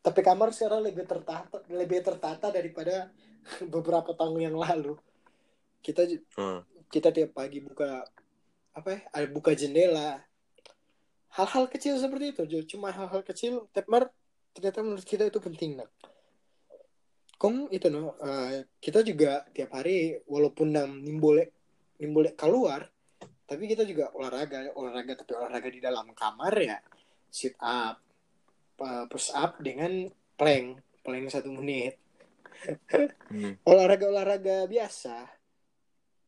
tape 0.00 0.22
kamar 0.22 0.52
sekarang 0.54 0.86
lebih 0.86 1.04
tertata 1.04 1.60
lebih 1.68 2.00
tertata 2.04 2.48
daripada 2.52 3.10
beberapa 3.74 4.12
tahun 4.16 4.52
yang 4.52 4.56
lalu. 4.56 4.96
Kita 5.80 6.04
Hmm. 6.36 6.60
kita 6.92 7.08
tiap 7.08 7.32
pagi 7.32 7.64
buka 7.64 8.04
apa 8.74 8.88
ya 8.94 9.00
ada 9.10 9.26
buka 9.30 9.50
jendela 9.54 10.22
hal-hal 11.34 11.66
kecil 11.70 11.98
seperti 11.98 12.34
itu 12.34 12.42
cuma 12.74 12.90
hal-hal 12.94 13.22
kecil 13.22 13.66
tepmar 13.74 14.10
ternyata 14.54 14.82
menurut 14.82 15.06
kita 15.06 15.26
itu 15.26 15.38
penting 15.38 15.78
nak 15.78 15.90
kong 17.38 17.70
itu 17.70 17.86
no 17.90 18.14
eh, 18.22 18.66
kita 18.82 19.02
juga 19.06 19.46
tiap 19.54 19.74
hari 19.74 20.22
walaupun 20.26 20.74
nam 20.74 20.90
nimbole 21.02 21.50
nimbole 21.98 22.34
keluar 22.34 22.86
tapi 23.50 23.66
kita 23.66 23.82
juga 23.82 24.14
olahraga 24.14 24.70
olahraga 24.78 25.18
tapi 25.18 25.34
olahraga 25.34 25.66
di 25.66 25.82
dalam 25.82 26.14
kamar 26.14 26.54
ya 26.54 26.78
sit 27.26 27.58
up 27.58 27.98
push 29.10 29.34
up 29.34 29.58
dengan 29.58 30.06
plank 30.38 30.78
plank 31.02 31.24
satu 31.34 31.50
menit 31.50 31.98
Hmm. 32.60 33.56
olahraga 33.72 34.04
olahraga 34.12 34.68
biasa 34.68 35.16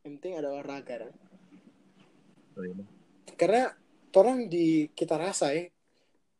yang 0.01 0.17
penting 0.17 0.33
ada 0.41 0.49
olahraga. 0.49 1.13
Oh, 2.57 2.65
iya. 2.65 2.85
karena 3.37 3.69
orang 4.13 4.45
di 4.49 4.89
kita 4.93 5.17
rasa 5.17 5.53
ya 5.53 5.69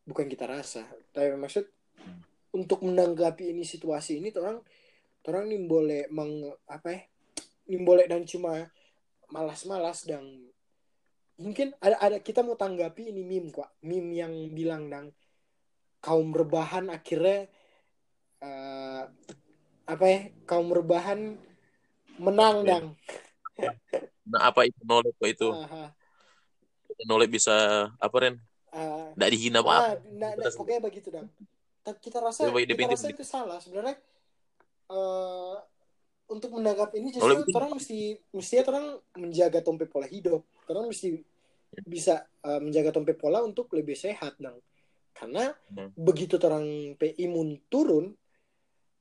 bukan 0.06 0.26
kita 0.30 0.46
rasa 0.46 0.86
tapi 1.10 1.34
maksud 1.34 1.66
untuk 2.54 2.86
menanggapi 2.86 3.50
ini 3.50 3.66
situasi 3.66 4.22
ini 4.22 4.30
orang 4.34 4.62
orang 5.26 5.44
nih 5.50 5.62
boleh 5.66 6.02
meng 6.10 6.54
apa 6.70 6.86
ya 6.90 7.00
nih 7.70 7.80
boleh 7.82 8.06
dan 8.06 8.22
cuma 8.26 8.70
malas-malas 9.30 10.06
dan 10.06 10.22
mungkin 11.42 11.74
ada 11.82 11.96
ada 11.98 12.16
kita 12.22 12.40
mau 12.46 12.54
tanggapi 12.54 13.10
ini 13.10 13.22
meme 13.26 13.50
kok 13.50 13.68
meme 13.82 14.10
yang 14.14 14.32
bilang 14.54 14.86
dang 14.92 15.06
kaum 16.04 16.30
rebahan 16.36 16.86
akhirnya 16.92 17.48
eh, 18.42 19.02
apa 19.92 20.04
ya 20.08 20.20
kaum 20.48 20.68
rebahan 20.72 21.20
menang 22.22 22.56
Oke. 22.62 22.68
dang 22.70 22.86
Nah, 24.24 24.40
apa 24.48 24.64
itu 24.64 24.80
nolep 24.88 25.12
Pak, 25.20 25.28
itu? 25.36 25.48
Aha. 25.52 25.84
Nolep 27.04 27.30
bisa 27.36 27.52
apa 28.00 28.16
Ren? 28.22 28.34
Ah, 28.74 29.14
Nggak 29.14 29.30
dihina 29.30 29.60
apa? 29.62 29.76
Ah, 29.78 29.92
nah, 30.10 30.32
nah, 30.34 30.36
Betul. 30.42 30.58
pokoknya 30.58 30.80
begitu 30.82 31.08
dong. 31.14 31.28
Ta- 31.84 32.00
Kita 32.00 32.18
rasa, 32.18 32.42
kita 32.66 32.86
rasa 32.90 33.06
itu 33.14 33.24
salah 33.24 33.58
sebenarnya. 33.62 33.96
eh 34.90 35.54
untuk 36.24 36.56
menanggapi 36.56 36.98
ini 36.98 37.12
justru 37.12 37.36
orang 37.52 37.76
mesti 37.76 38.16
mesti 38.32 38.54
orang 38.64 38.86
menjaga 39.14 39.60
tompe 39.60 39.84
pola 39.84 40.08
hidup. 40.08 40.40
Orang 40.66 40.88
mesti 40.88 41.20
bisa 41.84 42.22
eh, 42.40 42.60
menjaga 42.60 42.90
tompe 42.90 43.12
pola 43.12 43.40
untuk 43.40 43.68
lebih 43.72 43.94
sehat 43.94 44.38
dong. 44.38 44.60
Karena 45.14 45.52
Hmm. 45.70 45.90
begitu 45.94 46.36
orang 46.42 46.96
pe 46.96 47.14
imun 47.16 47.60
turun, 47.68 48.14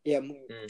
ya 0.02 0.20
Hmm. 0.22 0.68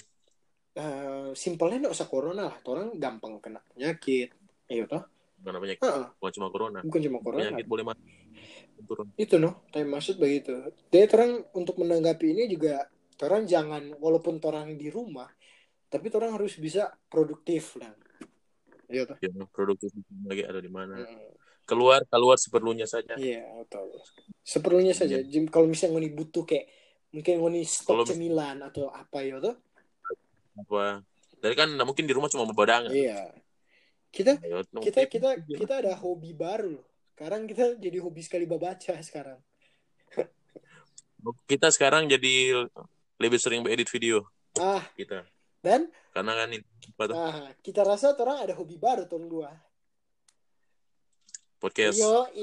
eh, 0.74 1.30
simpelnya 1.34 1.88
nggak 1.88 1.96
usah 1.96 2.08
corona 2.08 2.50
lah. 2.50 2.58
Orang 2.66 2.96
gampang 2.98 3.38
kena 3.40 3.62
penyakit. 3.74 4.32
Iya 4.68 4.88
toh? 4.88 5.04
Bukan 5.44 5.60
penyakit, 5.60 5.84
Heeh, 5.84 6.06
bukan 6.18 6.32
cuma 6.32 6.48
corona. 6.48 6.80
bukan 6.80 7.02
cuma 7.04 7.20
corona. 7.20 7.40
Penyakit 7.52 7.68
boleh 7.68 7.84
mati. 7.84 8.04
Turun. 8.84 9.08
itu 9.16 9.40
noh 9.40 9.64
tapi 9.72 9.88
maksud 9.88 10.20
begitu 10.20 10.60
jadi 10.92 11.08
orang 11.16 11.48
untuk 11.56 11.80
menanggapi 11.80 12.36
ini 12.36 12.52
juga 12.52 12.84
orang 13.24 13.48
jangan 13.48 13.96
walaupun 13.96 14.44
orang 14.44 14.76
di 14.76 14.92
rumah 14.92 15.32
tapi 15.94 16.10
orang 16.10 16.34
harus 16.34 16.58
bisa 16.58 16.90
produktif 17.06 17.78
lah 17.78 17.94
iya 18.90 19.06
toh 19.06 19.18
Ya, 19.22 19.30
produktif 19.54 19.94
lagi 20.26 20.42
ada 20.42 20.58
di 20.58 20.72
mana? 20.74 20.98
Mm, 20.98 21.38
Keluar, 21.64 22.04
keluar 22.10 22.36
seperlunya 22.36 22.84
saja. 22.84 23.14
iya 23.16 23.46
betul 23.56 23.94
seperlunya 24.44 24.92
saja 24.92 25.22
Iya. 25.22 25.30
Jim, 25.30 25.46
kalau 25.48 25.70
misalnya 25.70 25.96
ngoni 26.02 26.10
butuh 26.12 26.44
kayak 26.44 26.68
mungkin 27.14 27.34
ngoni 27.40 27.62
stok 27.64 28.10
cemilan 28.10 28.58
atau 28.66 28.90
apa 28.90 29.22
ya 29.22 29.38
toh 29.38 29.56
Apa? 30.58 31.06
Dari 31.40 31.54
kan 31.54 31.70
nggak 31.70 31.88
mungkin 31.88 32.06
di 32.10 32.14
rumah 32.14 32.28
cuma 32.28 32.44
berbadangan. 32.50 32.90
iya 32.90 33.30
kita 34.14 34.38
Ayo, 34.46 34.62
no, 34.70 34.82
kita 34.82 35.10
kita 35.10 35.42
kita 35.42 35.74
ada 35.82 35.94
hobi 35.98 36.38
baru 36.38 36.78
sekarang 37.14 37.50
kita 37.50 37.78
jadi 37.82 37.98
hobi 38.02 38.22
sekali 38.22 38.46
baca 38.46 38.94
sekarang 39.02 39.42
kita 41.50 41.74
sekarang 41.74 42.06
jadi 42.06 42.68
lebih 43.18 43.40
sering 43.42 43.66
edit 43.66 43.90
video 43.90 44.22
ah 44.62 44.86
kita. 44.94 45.26
Dan 45.64 45.88
Karena 46.12 46.36
kan 46.36 46.48
ini 46.52 46.60
apa 46.94 47.04
tuh? 47.10 47.16
ah 47.16 47.48
kita 47.64 47.82
rasa 47.82 48.12
orang 48.14 48.44
ada 48.44 48.54
hobi 48.54 48.76
baru 48.78 49.08
tong 49.08 49.26
dua 49.26 49.50
podcast. 51.58 51.96
Yo, 51.96 52.28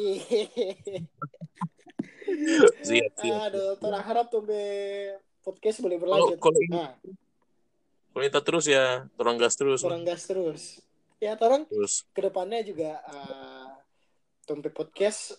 Siap, 2.80 3.10
siap. 3.20 3.52
Aduh, 3.52 3.76
orang 3.84 4.00
harap 4.00 4.26
tuh 4.32 4.40
be 4.40 4.62
podcast 5.44 5.84
boleh 5.84 5.98
Kalau 5.98 6.08
berlanjut. 6.32 6.38
kalau 6.40 6.60
ini 6.64 6.72
Nah, 6.72 6.90
kalau 8.10 8.24
kita 8.24 8.40
terus 8.40 8.64
ya, 8.64 9.04
orang 9.20 9.36
gas 9.36 9.54
terus. 9.54 9.80
orang 9.84 10.02
gas 10.02 10.22
terus. 10.24 10.62
Ya, 11.20 11.36
orang 11.36 11.68
Terus 11.68 12.08
ke 12.16 12.20
depannya 12.24 12.64
juga 12.64 12.96
uh, 13.04 13.76
Tompe 14.48 14.72
Podcast 14.72 15.36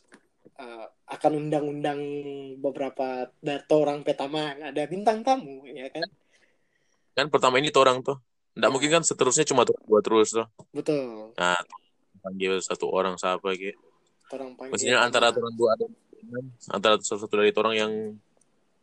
uh, 0.61 0.85
akan 1.09 1.31
undang-undang 1.41 1.99
beberapa 2.61 3.33
dari 3.41 3.65
orang 3.73 4.05
petama 4.05 4.53
ada 4.61 4.83
bintang 4.85 5.25
tamu 5.25 5.65
ya 5.65 5.89
kan 5.89 6.05
kan 7.11 7.27
pertama 7.27 7.57
ini 7.57 7.69
tuh 7.69 7.81
orang 7.81 8.01
tuh. 8.01 8.17
Nggak 8.51 8.67
Ya. 8.67 8.73
mungkin 8.73 8.89
kan 8.91 9.01
seterusnya 9.01 9.45
cuma 9.45 9.61
tuh 9.63 9.73
buat 9.83 10.01
terus 10.01 10.31
tuh. 10.31 10.45
betul 10.71 11.31
Nah, 11.33 11.57
panggil 12.19 12.59
satu 12.59 12.87
orang 12.87 13.15
siapa 13.15 13.47
gitu. 13.55 13.77
orang 14.31 14.53
panggil 14.53 14.71
Maksudnya 14.75 14.97
antara 14.99 15.29
orang 15.29 15.53
dua 15.55 15.69
ada 15.73 15.85
antara 16.69 16.93
satu 16.99 17.25
dari 17.27 17.49
orang 17.51 17.73
yang 17.73 17.91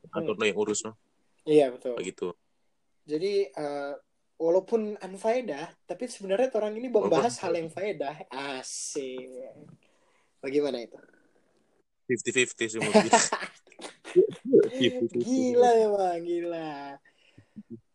atau 0.09 0.33
Hmm. 0.33 0.43
yang 0.43 0.57
urus 0.57 0.83
no, 0.83 0.97
iya 1.45 1.69
betul 1.69 1.93
begitu. 1.95 2.33
jadi 3.05 3.47
uh, 3.53 3.93
walaupun 4.37 4.97
unfaedah 4.97 5.69
tapi 5.85 6.07
sebenarnya 6.07 6.49
orang 6.53 6.75
ini 6.75 6.87
membahas 6.87 7.31
Walaupun- 7.31 7.41
hal 7.41 7.53
yang 7.55 7.69
faedah 7.69 8.15
asik 8.57 9.29
bagaimana 10.39 10.81
itu 10.81 10.97
50-50 12.09 12.69
sih 12.69 12.81
mungkin. 12.81 13.05
gila 15.21 15.69
memang 15.77 16.17
gila 16.21 16.73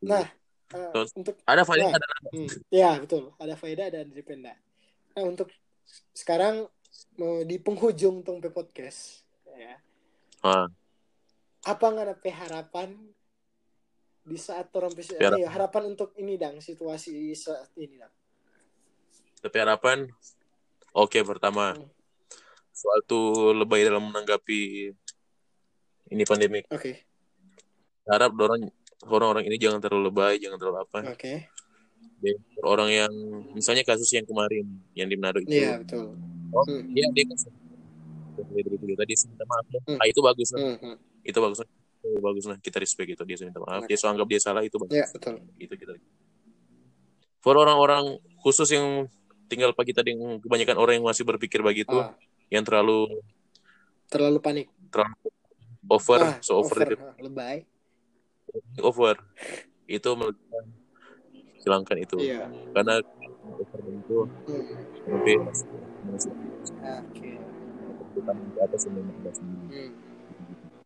nah 0.02 0.26
uh, 0.74 1.06
untuk 1.14 1.36
Ada 1.44 1.64
faedah 1.64 1.90
Nah. 1.90 1.98
ada 1.98 2.08
hmm, 2.32 2.50
ya 2.70 2.92
betul 2.98 3.32
ada 3.36 3.54
faedah 3.54 3.88
dan 3.90 4.10
dipenda 4.10 4.54
nah 5.14 5.24
untuk 5.24 5.50
sekarang 6.12 6.66
di 7.44 7.58
penghujung 7.58 8.22
Tompe 8.22 8.48
Podcast 8.48 9.24
ya 9.50 9.78
Ah, 10.42 10.68
apa 11.64 11.86
nggak 11.86 12.06
ada 12.06 12.32
harapan 12.34 12.90
di 14.22 14.36
saat 14.36 14.68
orang 14.72 14.92
pes- 14.92 15.12
Harapan. 15.14 15.36
iya, 15.38 15.48
harapan 15.48 15.84
untuk 15.90 16.12
ini 16.16 16.36
dang 16.36 16.60
situasi 16.60 17.12
saat 17.34 17.72
ini 17.76 17.96
dang 17.96 18.12
tapi 19.40 19.58
harapan 19.58 20.08
oke 20.92 21.20
pertama 21.24 21.76
Hmm. 21.76 21.88
suatu 22.72 23.20
lebay 23.54 23.84
dalam 23.84 24.04
menanggapi 24.04 24.92
ini 26.06 26.24
pandemi. 26.24 26.60
oke 26.66 26.92
Harap 28.04 28.36
orang 28.36 28.68
orang-orang 29.06 29.44
ini 29.48 29.58
jangan 29.58 29.80
terlalu 29.80 30.10
lebay, 30.10 30.34
jangan 30.38 30.58
terlalu 30.58 30.80
apa. 30.82 31.00
oke 31.12 31.34
Dan 32.20 32.36
Orang 32.64 32.88
yang 32.88 33.12
misalnya 33.52 33.84
kasus 33.84 34.08
yang 34.12 34.24
kemarin 34.24 34.64
yang 34.94 35.08
di 35.08 35.16
Manado 35.16 35.40
itu. 35.40 35.52
iya 35.52 35.76
betul 35.78 36.16
Oh, 36.54 36.62
Hmm. 36.64 36.86
dia 36.94 37.10
dia 37.10 37.26
kan 37.26 37.38
itu 38.34 38.96
tadi 38.96 39.12
dia 39.12 39.26
minta 39.26 39.46
maaf. 39.46 39.66
ya. 39.68 39.80
Hmm. 39.84 39.98
Ah, 39.98 40.06
itu 40.06 40.20
bagus 40.22 40.50
lah. 40.54 40.60
Hmm, 40.62 40.78
hmm. 40.78 40.96
Itu 41.24 41.38
bagus 41.40 41.58
lah. 41.58 41.68
Itu 42.00 42.20
bagus 42.20 42.46
lah. 42.46 42.58
Kita 42.60 42.78
respect 42.78 43.10
itu 43.10 43.24
dia 43.24 43.38
minta 43.42 43.60
maaf. 43.60 43.82
Dia 43.84 43.98
anggap 44.00 44.28
dia 44.30 44.40
salah 44.40 44.62
itu 44.62 44.78
bagus. 44.78 44.94
ya 44.94 45.06
betul 45.10 45.42
Itu 45.58 45.74
kita. 45.74 45.98
For 47.40 47.58
orang-orang 47.58 48.16
khusus 48.40 48.70
yang 48.70 49.10
tinggal 49.46 49.74
pagi 49.74 49.92
tadi 49.92 50.14
yang 50.14 50.40
kebanyakan 50.40 50.78
orang 50.78 50.94
yang 50.98 51.06
masih 51.06 51.26
berpikir 51.26 51.60
begitu, 51.60 51.94
Ah, 51.94 52.16
yang 52.48 52.64
terlalu 52.64 53.20
terlalu 54.08 54.40
panik 54.40 54.68
terlalu 54.88 55.30
over, 55.86 56.20
ah, 56.22 56.36
so 56.40 56.56
over, 56.56 56.70
over 56.72 56.86
itu. 56.86 56.96
ah, 56.96 57.14
lebay 57.20 57.58
over. 58.80 59.16
Itu 59.86 60.16
hilangkan 61.64 61.98
itu 61.98 62.20
Iya. 62.20 62.52
karena 62.76 63.00
itu 63.00 64.18
Hmm. 64.44 64.76
lebih 65.08 65.38
Oke. 65.40 67.32
kita 68.14 68.32
di 68.36 68.60
atas 68.60 68.80
sendiri 68.84 69.08
Hmm. 69.72 69.92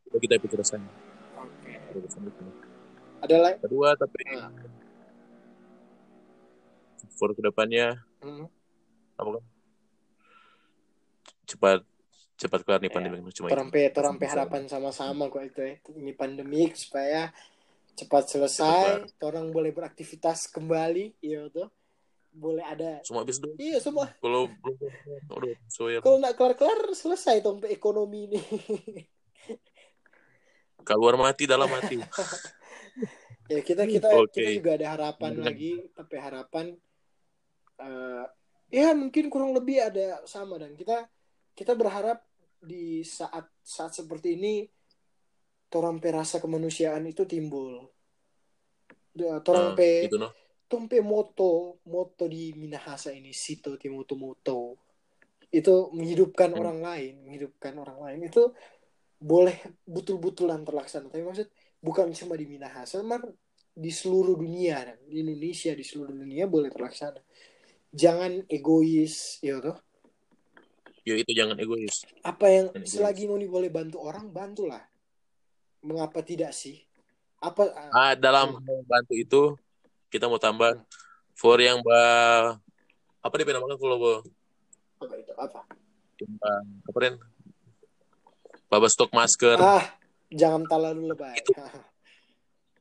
itu 0.05 0.17
kita 0.21 0.37
pikir 0.37 0.57
rasanya 0.61 0.85
Oke. 1.33 1.73
Ada 3.17 3.35
lagi? 3.41 3.57
kedua 3.65 3.97
tapi 3.97 4.21
Ah. 4.37 4.53
for 7.17 7.33
ke 7.33 7.41
depannya 7.41 7.97
Hmm. 8.21 8.45
apa 9.17 9.29
kan 9.33 9.43
cepat 11.47 11.79
cepat 12.37 12.59
kelar 12.61 12.79
nih 12.79 12.93
Iya. 12.93 12.95
pandemi 13.01 13.17
cuma 13.33 13.49
itu 13.49 13.53
Torampe, 13.57 13.81
torampe 13.89 14.25
harapan 14.29 14.69
sama-sama 14.69 15.25
kok 15.25 15.41
itu 15.41 15.57
ya. 15.57 15.73
Ini 15.89 16.13
pandemik 16.13 16.77
supaya 16.77 17.33
cepat 17.97 18.29
selesai, 18.29 19.09
orang 19.25 19.49
boleh 19.49 19.73
beraktivitas 19.73 20.45
kembali, 20.53 21.17
iya 21.19 21.49
tuh. 21.49 21.67
Boleh 22.37 22.61
ada. 22.61 23.01
semua 23.01 23.25
habis 23.25 23.41
dulu 23.41 23.57
Iya 23.57 23.81
semua. 23.81 24.13
kalau 24.21 24.45
belum 24.61 24.77
udah 25.33 25.57
so 25.65 25.89
ya 25.89 26.05
Kalau 26.05 26.21
nggak 26.21 26.37
kelar-kelar 26.37 26.93
selesai 26.93 27.41
tuh 27.41 27.57
ekonomi 27.65 28.29
ini. 28.29 28.37
keluar 30.87 31.17
mati 31.19 31.43
dalam 31.49 31.67
mati 31.67 31.97
ya 33.51 33.59
kita 33.59 33.83
kita 33.89 34.07
Oke. 34.15 34.39
kita 34.39 34.49
juga 34.55 34.71
ada 34.77 34.87
harapan 34.95 35.31
Benar. 35.35 35.45
lagi, 35.51 35.73
tapi 35.91 36.15
harapan 36.15 36.65
eh, 37.81 38.25
ya 38.71 38.93
mungkin 38.95 39.27
kurang 39.27 39.51
lebih 39.57 39.81
ada 39.83 40.21
sama 40.23 40.55
dan 40.61 40.77
kita 40.77 41.09
kita 41.57 41.73
berharap 41.73 42.21
di 42.61 43.01
saat 43.01 43.49
saat 43.65 43.97
seperti 43.97 44.35
ini 44.39 44.67
torampe 45.67 46.07
rasa 46.11 46.39
kemanusiaan 46.39 47.03
itu 47.07 47.23
timbul. 47.27 47.87
Da- 49.11 49.41
Torampe 49.41 50.07
gitu 50.07 50.17
no? 50.21 50.29
Tompe 50.67 50.99
moto 50.99 51.79
moto 51.87 52.27
di 52.27 52.51
Minahasa 52.53 53.15
ini 53.15 53.31
sito 53.31 53.79
timoto 53.79 54.19
moto 54.19 54.75
itu 55.47 55.87
menghidupkan 55.95 56.51
Hmm. 56.51 56.59
orang 56.59 56.79
lain 56.83 57.13
menghidupkan 57.23 57.73
orang 57.79 57.97
lain. 58.03 58.19
Itu 58.27 58.51
boleh 59.17 59.55
betul-betulan 59.87 60.67
terlaksana. 60.67 61.07
Tapi 61.07 61.23
maksud 61.23 61.47
bukan 61.79 62.11
cuma 62.11 62.35
di 62.35 62.45
Minahasa 62.45 62.99
mar 62.99 63.23
di 63.77 63.91
seluruh 63.93 64.35
dunia 64.35 64.97
di 65.07 65.23
Indonesia 65.23 65.71
di 65.71 65.85
seluruh 65.87 66.11
dunia 66.13 66.45
boleh 66.51 66.67
terlaksana. 66.67 67.23
Jangan 67.95 68.43
egois 68.51 69.39
ya 69.39 69.63
toh? 69.63 69.79
Ya 71.07 71.15
itu 71.15 71.31
jangan 71.31 71.55
egois. 71.55 72.03
Apa 72.27 72.51
yang 72.51 72.67
Jangan 72.75 72.83
egois. 72.83 72.91
selagi 72.91 73.23
noni 73.31 73.47
boleh 73.47 73.71
bantu 73.71 74.03
orang 74.03 74.27
bantulah 74.35 74.83
mengapa 75.87 76.19
tidak 76.19 76.51
sih? 76.51 76.83
Apa 77.39 77.71
ah 77.95 78.11
dalam 78.19 78.59
membantu 78.59 79.13
itu 79.15 79.41
kita 80.11 80.27
mau 80.27 80.35
tambah 80.35 80.75
for 81.31 81.55
yang 81.63 81.79
ba 81.79 82.01
apa 83.23 83.33
dia 83.39 83.55
namakan 83.55 83.79
kalau 83.79 83.97
apa 84.99 85.15
itu? 85.15 85.31
Apa? 85.39 85.59
Yang 86.19 86.33
apa 86.83 86.97
Ren? 86.99 87.15
Stok 88.91 89.11
masker. 89.15 89.55
Ah 89.63 89.85
jangan 90.27 90.67
terlalu 90.67 91.15
lebay. 91.15 91.39
Itu. 91.39 91.55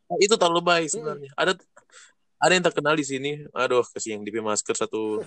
Ah, 0.07 0.14
itu 0.22 0.38
terlalu 0.38 0.62
baik 0.62 0.86
sebenarnya. 0.86 1.34
Ada 1.34 1.59
ada 2.38 2.52
yang 2.54 2.62
terkenal 2.62 2.94
di 2.94 3.02
sini. 3.02 3.42
Aduh 3.50 3.82
kasih 3.82 4.14
yang 4.14 4.22
DP 4.22 4.38
masker 4.38 4.78
satu. 4.78 5.18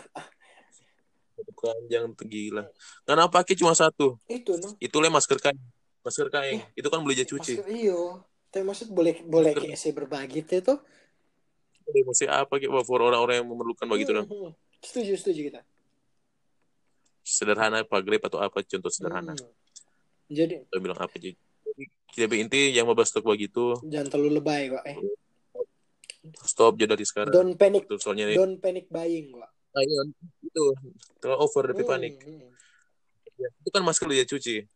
Satu 1.36 1.52
keranjang 1.52 2.16
tuh 2.16 2.24
gila. 2.24 2.64
Karena 3.04 3.28
pakai 3.28 3.60
cuma 3.60 3.76
satu. 3.76 4.16
Itu 4.32 4.56
no? 4.56 4.80
Itu 4.80 5.04
le 5.04 5.12
masker 5.12 5.36
kain 5.44 5.60
masker 6.00 6.28
kain 6.32 6.60
itu 6.74 6.88
kan 6.88 7.00
boleh 7.04 7.16
jadi 7.20 7.30
cuci. 7.30 7.54
Masker, 7.60 7.68
iyo. 7.70 8.24
Tapi 8.50 8.64
maksud 8.66 8.90
boleh 8.90 9.22
boleh 9.28 9.54
Masker. 9.54 9.64
kayak 9.70 9.78
saya 9.78 9.94
berbagi 9.94 10.42
itu 10.42 10.58
tuh? 10.66 10.80
Boleh 11.86 12.02
mesti 12.06 12.26
apa 12.26 12.54
gitu 12.58 12.74
for 12.86 13.02
orang-orang 13.02 13.42
yang 13.42 13.48
memerlukan 13.50 13.86
begitu 13.86 14.14
dong 14.14 14.26
Hmm, 14.26 14.50
hmm. 14.50 14.54
setuju 14.82 15.14
setuju 15.18 15.42
kita. 15.54 15.62
Sederhana 17.22 17.86
pak 17.86 18.02
grip 18.02 18.26
atau 18.26 18.42
apa 18.42 18.66
contoh 18.66 18.90
sederhana. 18.90 19.38
Hmm. 19.38 19.54
jadi 20.30 20.66
Kita 20.66 20.78
bilang 20.82 20.98
apa 20.98 21.14
jadi 21.18 21.38
Jadi, 21.70 21.84
kita 22.10 22.26
inti 22.42 22.74
yang 22.74 22.90
mau 22.90 22.98
stok 23.06 23.22
begitu 23.30 23.78
jangan 23.86 24.10
terlalu 24.10 24.42
lebay 24.42 24.74
kok 24.74 24.84
eh. 24.90 24.98
Stop 26.44 26.76
aja 26.76 26.94
dari 26.94 27.06
sekarang. 27.08 27.32
Don't 27.32 27.56
panic. 27.56 27.86
Itu 27.88 27.96
soalnya 28.02 28.28
nih 28.28 28.38
don't 28.38 28.58
panic 28.58 28.90
buying 28.90 29.30
kok 29.34 29.46
ah, 29.46 29.84
iya, 29.86 30.02
itu. 30.42 30.66
Terlalu 31.22 31.38
over 31.38 31.64
dari 31.70 31.84
Hmm, 31.86 31.92
panik. 31.94 32.14
hmm. 32.26 32.50
Ya, 33.40 33.48
itu 33.56 33.70
kan 33.72 33.82
masker 33.86 34.10
dia 34.12 34.26
cuci 34.28 34.68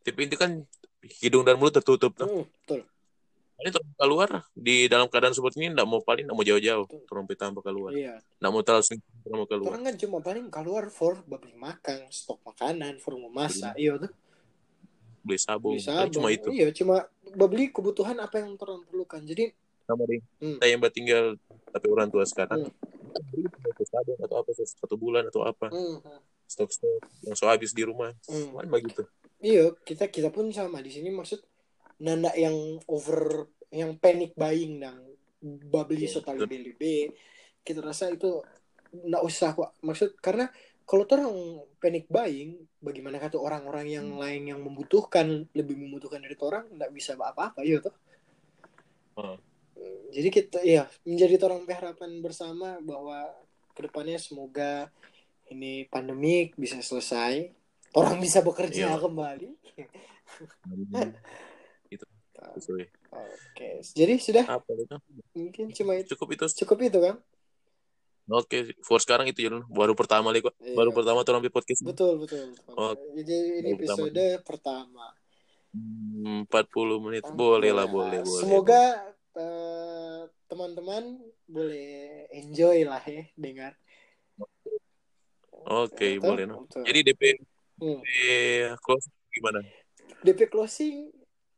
tapi 0.00 0.18
inti 0.26 0.36
kan 0.36 0.64
hidung 1.20 1.44
dan 1.44 1.56
mulut 1.56 1.76
tertutup 1.76 2.12
tuh. 2.16 2.28
Hmm, 2.28 2.44
betul. 2.44 2.80
Ini 3.60 3.68
terlalu 3.76 3.92
keluar 4.00 4.30
di 4.56 4.76
dalam 4.88 5.04
keadaan 5.12 5.36
seperti 5.36 5.60
ini 5.60 5.76
nggak 5.76 5.84
mau 5.84 6.00
paling 6.00 6.24
nggak 6.24 6.36
mau 6.36 6.46
jauh-jauh 6.48 6.86
terlalu 7.04 7.36
tambah 7.36 7.60
keluar 7.60 7.92
iya. 7.92 8.16
Nggak 8.40 8.52
mau 8.56 8.62
terlalu 8.64 8.84
sering 8.88 9.00
terlalu 9.04 9.36
mau 9.36 9.48
keluar 9.52 9.68
orang 9.76 9.84
kan 9.84 9.94
cuma 10.00 10.18
paling 10.24 10.46
keluar 10.48 10.84
for 10.88 11.20
beli 11.28 11.52
makan 11.60 12.08
stok 12.08 12.40
makanan 12.40 12.96
for 12.96 13.20
memasak 13.20 13.76
iya. 13.76 14.00
tuh. 14.00 14.08
Beli 15.20 15.36
sabun. 15.36 15.76
Bisa 15.76 15.92
Paling 15.92 16.12
cuma 16.16 16.28
itu. 16.32 16.48
Iya 16.48 16.72
cuma 16.72 17.04
beli 17.36 17.68
kebutuhan 17.68 18.16
apa 18.16 18.40
yang 18.40 18.56
orang 18.56 18.80
perlukan. 18.88 19.20
Jadi 19.28 19.52
sama 19.84 20.08
deh. 20.08 20.24
Hmm. 20.40 20.56
kita 20.56 20.64
yang 20.64 20.80
tinggal 20.88 21.24
tapi 21.68 21.86
orang 21.92 22.08
tua 22.08 22.24
sekarang. 22.24 22.64
Hmm. 22.64 22.72
beli 23.28 23.44
sabun 23.84 24.16
atau 24.24 24.36
apa 24.40 24.50
satu 24.56 24.96
bulan 24.96 25.28
atau 25.28 25.44
apa? 25.44 25.68
Hmm, 25.68 26.00
hmm. 26.00 26.20
stok-stok 26.48 27.04
yang 27.28 27.36
so 27.36 27.44
habis 27.44 27.76
di 27.76 27.84
rumah. 27.84 28.16
Hmm. 28.24 28.56
kan 28.56 28.64
begitu 28.72 29.04
Iya, 29.40 29.72
kita 29.82 30.12
kita 30.12 30.28
pun 30.28 30.52
sama. 30.52 30.84
Di 30.84 30.92
sini 30.92 31.08
maksud 31.08 31.40
nanda 32.00 32.32
yang 32.36 32.80
over 32.88 33.48
yang 33.72 33.96
panic 33.96 34.32
buying 34.36 34.80
dan 34.80 35.00
babli 35.42 36.04
Iya, 36.04 36.20
setali 36.20 36.44
BLB 36.44 36.82
kita 37.60 37.80
rasa 37.80 38.12
itu 38.12 38.40
nggak 38.92 39.22
usah 39.24 39.52
kok. 39.56 39.70
Maksud 39.80 40.18
karena 40.20 40.48
kalau 40.84 41.06
orang 41.06 41.34
panic 41.78 42.10
buying 42.10 42.66
bagaimana 42.82 43.22
kata 43.22 43.38
orang-orang 43.38 43.86
yang 43.86 44.06
Hmm. 44.10 44.18
lain 44.18 44.42
yang 44.50 44.60
membutuhkan 44.60 45.46
lebih 45.54 45.78
membutuhkan 45.78 46.18
dari 46.18 46.34
orang 46.42 46.66
nggak 46.74 46.90
bisa 46.90 47.14
apa-apa 47.14 47.62
iya 47.62 47.78
toh. 47.78 47.94
Hmm. 49.14 49.38
jadi 50.10 50.28
kita 50.34 50.58
ya 50.66 50.82
menjadi 51.06 51.38
orang 51.46 51.62
harapan 51.70 52.10
bersama 52.18 52.82
bahwa 52.82 53.30
ke 53.70 53.86
depannya 53.86 54.18
semoga 54.18 54.90
ini 55.46 55.86
pandemik 55.86 56.58
bisa 56.58 56.82
selesai 56.82 57.54
orang 57.92 58.16
bisa 58.16 58.38
bekerja 58.40 58.86
Iya. 58.88 58.98
kembali 58.98 59.48
itu 61.88 62.06
Oke, 63.10 63.84
jadi 63.92 64.16
sudah 64.16 64.44
apa 64.48 64.70
itu 64.72 64.96
mungkin 65.34 65.64
cuma 65.70 65.92
itu 65.94 66.14
cukup 66.14 66.28
itu 66.32 66.44
cukup 66.64 66.78
itu 66.82 66.98
kan? 66.98 67.16
oke 68.26 68.58
for 68.80 68.96
sekarang 68.96 69.26
itu 69.26 69.44
Yun. 69.44 69.66
baru 69.66 69.92
pertama 69.92 70.30
lagi 70.30 70.46
Iya. 70.56 70.72
baru 70.72 70.94
pertama 70.94 71.20
tuh 71.20 71.36
podcast 71.44 71.82
Betul 71.82 72.16
betul. 72.16 72.54
Oh, 72.70 72.94
Jadi 73.12 73.36
ini 73.58 73.74
baru 73.74 73.76
pertama. 73.76 74.06
episode 74.06 74.26
pertama. 74.40 75.06
Hmm, 75.70 76.46
40 76.46 76.98
menit 76.98 77.24
boleh 77.28 77.70
lah 77.70 77.86
boleh 77.86 78.22
boleh 78.22 78.40
Semoga 78.40 78.82
eh, 79.36 80.20
teman-teman 80.46 81.02
boleh 81.44 81.90
enjoy 82.32 82.82
lah 82.82 83.02
ya 83.02 83.22
dengar. 83.36 83.74
oke 85.60 85.92
Betul, 85.92 86.18
boleh 86.18 86.44
no. 86.46 86.64
betul. 86.64 86.82
jadi 86.88 87.00
DP 87.04 87.22
Hmm. 87.80 88.00
eh, 88.04 88.76
close 88.84 89.08
gimana 89.32 89.64
DP 90.20 90.52
closing 90.52 91.08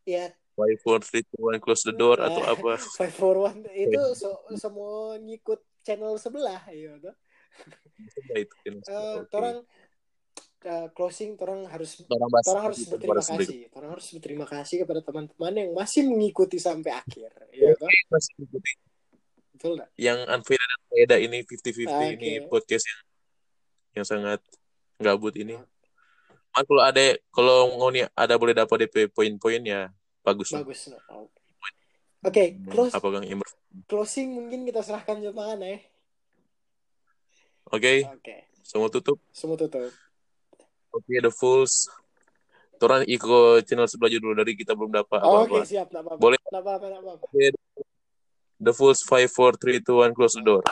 ya 0.06 0.30
five 0.54 0.78
four 0.80 1.02
three 1.02 1.26
two 1.26 1.42
one 1.42 1.58
close 1.58 1.82
the 1.82 1.90
door 1.90 2.20
atau 2.20 2.42
Ah. 2.46 2.54
apa 2.54 2.78
five 3.00 3.10
for 3.10 3.34
one 3.42 3.66
itu 3.74 3.98
so, 4.14 4.30
semua 4.54 5.18
ngikut 5.18 5.58
channel 5.82 6.14
sebelah 6.16 6.62
ya 6.70 6.94
itu 6.94 7.10
Oke. 8.32 9.28
Torang 9.28 9.60
eh, 10.62 10.88
closing 10.96 11.36
orang 11.36 11.68
harus 11.68 12.00
Orang 12.08 12.30
orang 12.48 12.64
harus 12.70 12.80
berterima 12.88 13.20
kasih. 13.20 13.68
Orang 13.76 13.90
harus 13.92 14.06
berterima 14.08 14.46
kasih 14.48 14.76
kepada 14.86 15.00
teman-teman 15.04 15.52
yang 15.52 15.70
masih 15.76 16.06
mengikuti 16.08 16.56
sampai 16.56 16.96
akhir. 16.96 17.28
Ya? 17.52 17.76
Masih 18.08 18.32
ikuti. 18.40 18.72
betul 19.52 19.78
nggak? 19.78 19.90
yang 20.00 20.18
Anvira 20.26 20.64
dan 20.64 20.80
Faida 20.88 21.16
ini 21.20 21.44
50-50 21.44 21.86
Oke. 21.86 22.06
ini 22.16 22.30
podcast 22.48 22.84
yang 22.88 23.00
yang 24.00 24.06
sangat 24.08 24.40
gabut 24.96 25.36
ini. 25.36 25.60
Ah, 26.52 26.62
kalau 26.62 26.82
ada 26.84 27.00
kalau 27.32 27.72
ngoni 27.80 28.04
ada 28.12 28.34
boleh 28.36 28.52
dapat 28.52 28.84
DP 28.84 29.08
poin-poin 29.08 29.60
ya 29.64 29.88
bagus. 30.20 30.52
Bagus. 30.52 30.92
Oke, 32.22 32.54
Hmm, 32.54 32.70
close, 32.70 32.94
Apa 32.94 33.08
Kang 33.10 33.26
Imr? 33.26 33.48
closing 33.90 34.30
mungkin 34.30 34.62
kita 34.62 34.78
serahkan 34.78 35.18
Jepangan 35.18 35.58
ya. 35.58 35.80
Oke, 37.72 38.04
Oke, 38.06 38.36
semua 38.62 38.92
tutup. 38.92 39.16
semua 39.32 39.56
tutup. 39.56 39.90
Oke, 40.92 41.14
the 41.18 41.32
fools. 41.32 41.88
Toran 42.76 43.02
ikut 43.08 43.64
channel 43.64 43.88
sebelah 43.88 44.12
dulu 44.12 44.36
dari 44.36 44.52
kita 44.52 44.76
belum 44.76 44.92
dapat 44.92 45.18
Oke, 45.24 45.56
apa-apa. 45.56 45.58
siap. 45.64 45.88
Apa-apa. 45.88 46.20
Boleh. 46.20 46.38
Apa-apa, 46.46 46.86
apa-apa. 46.92 47.26
The 48.62 48.70
fools 48.70 49.00
5 49.02 49.26
4 49.26 49.58
3 49.58 49.80
2 49.80 50.04
1 50.04 50.14
close 50.14 50.36
the 50.36 50.44
door. 50.44 50.62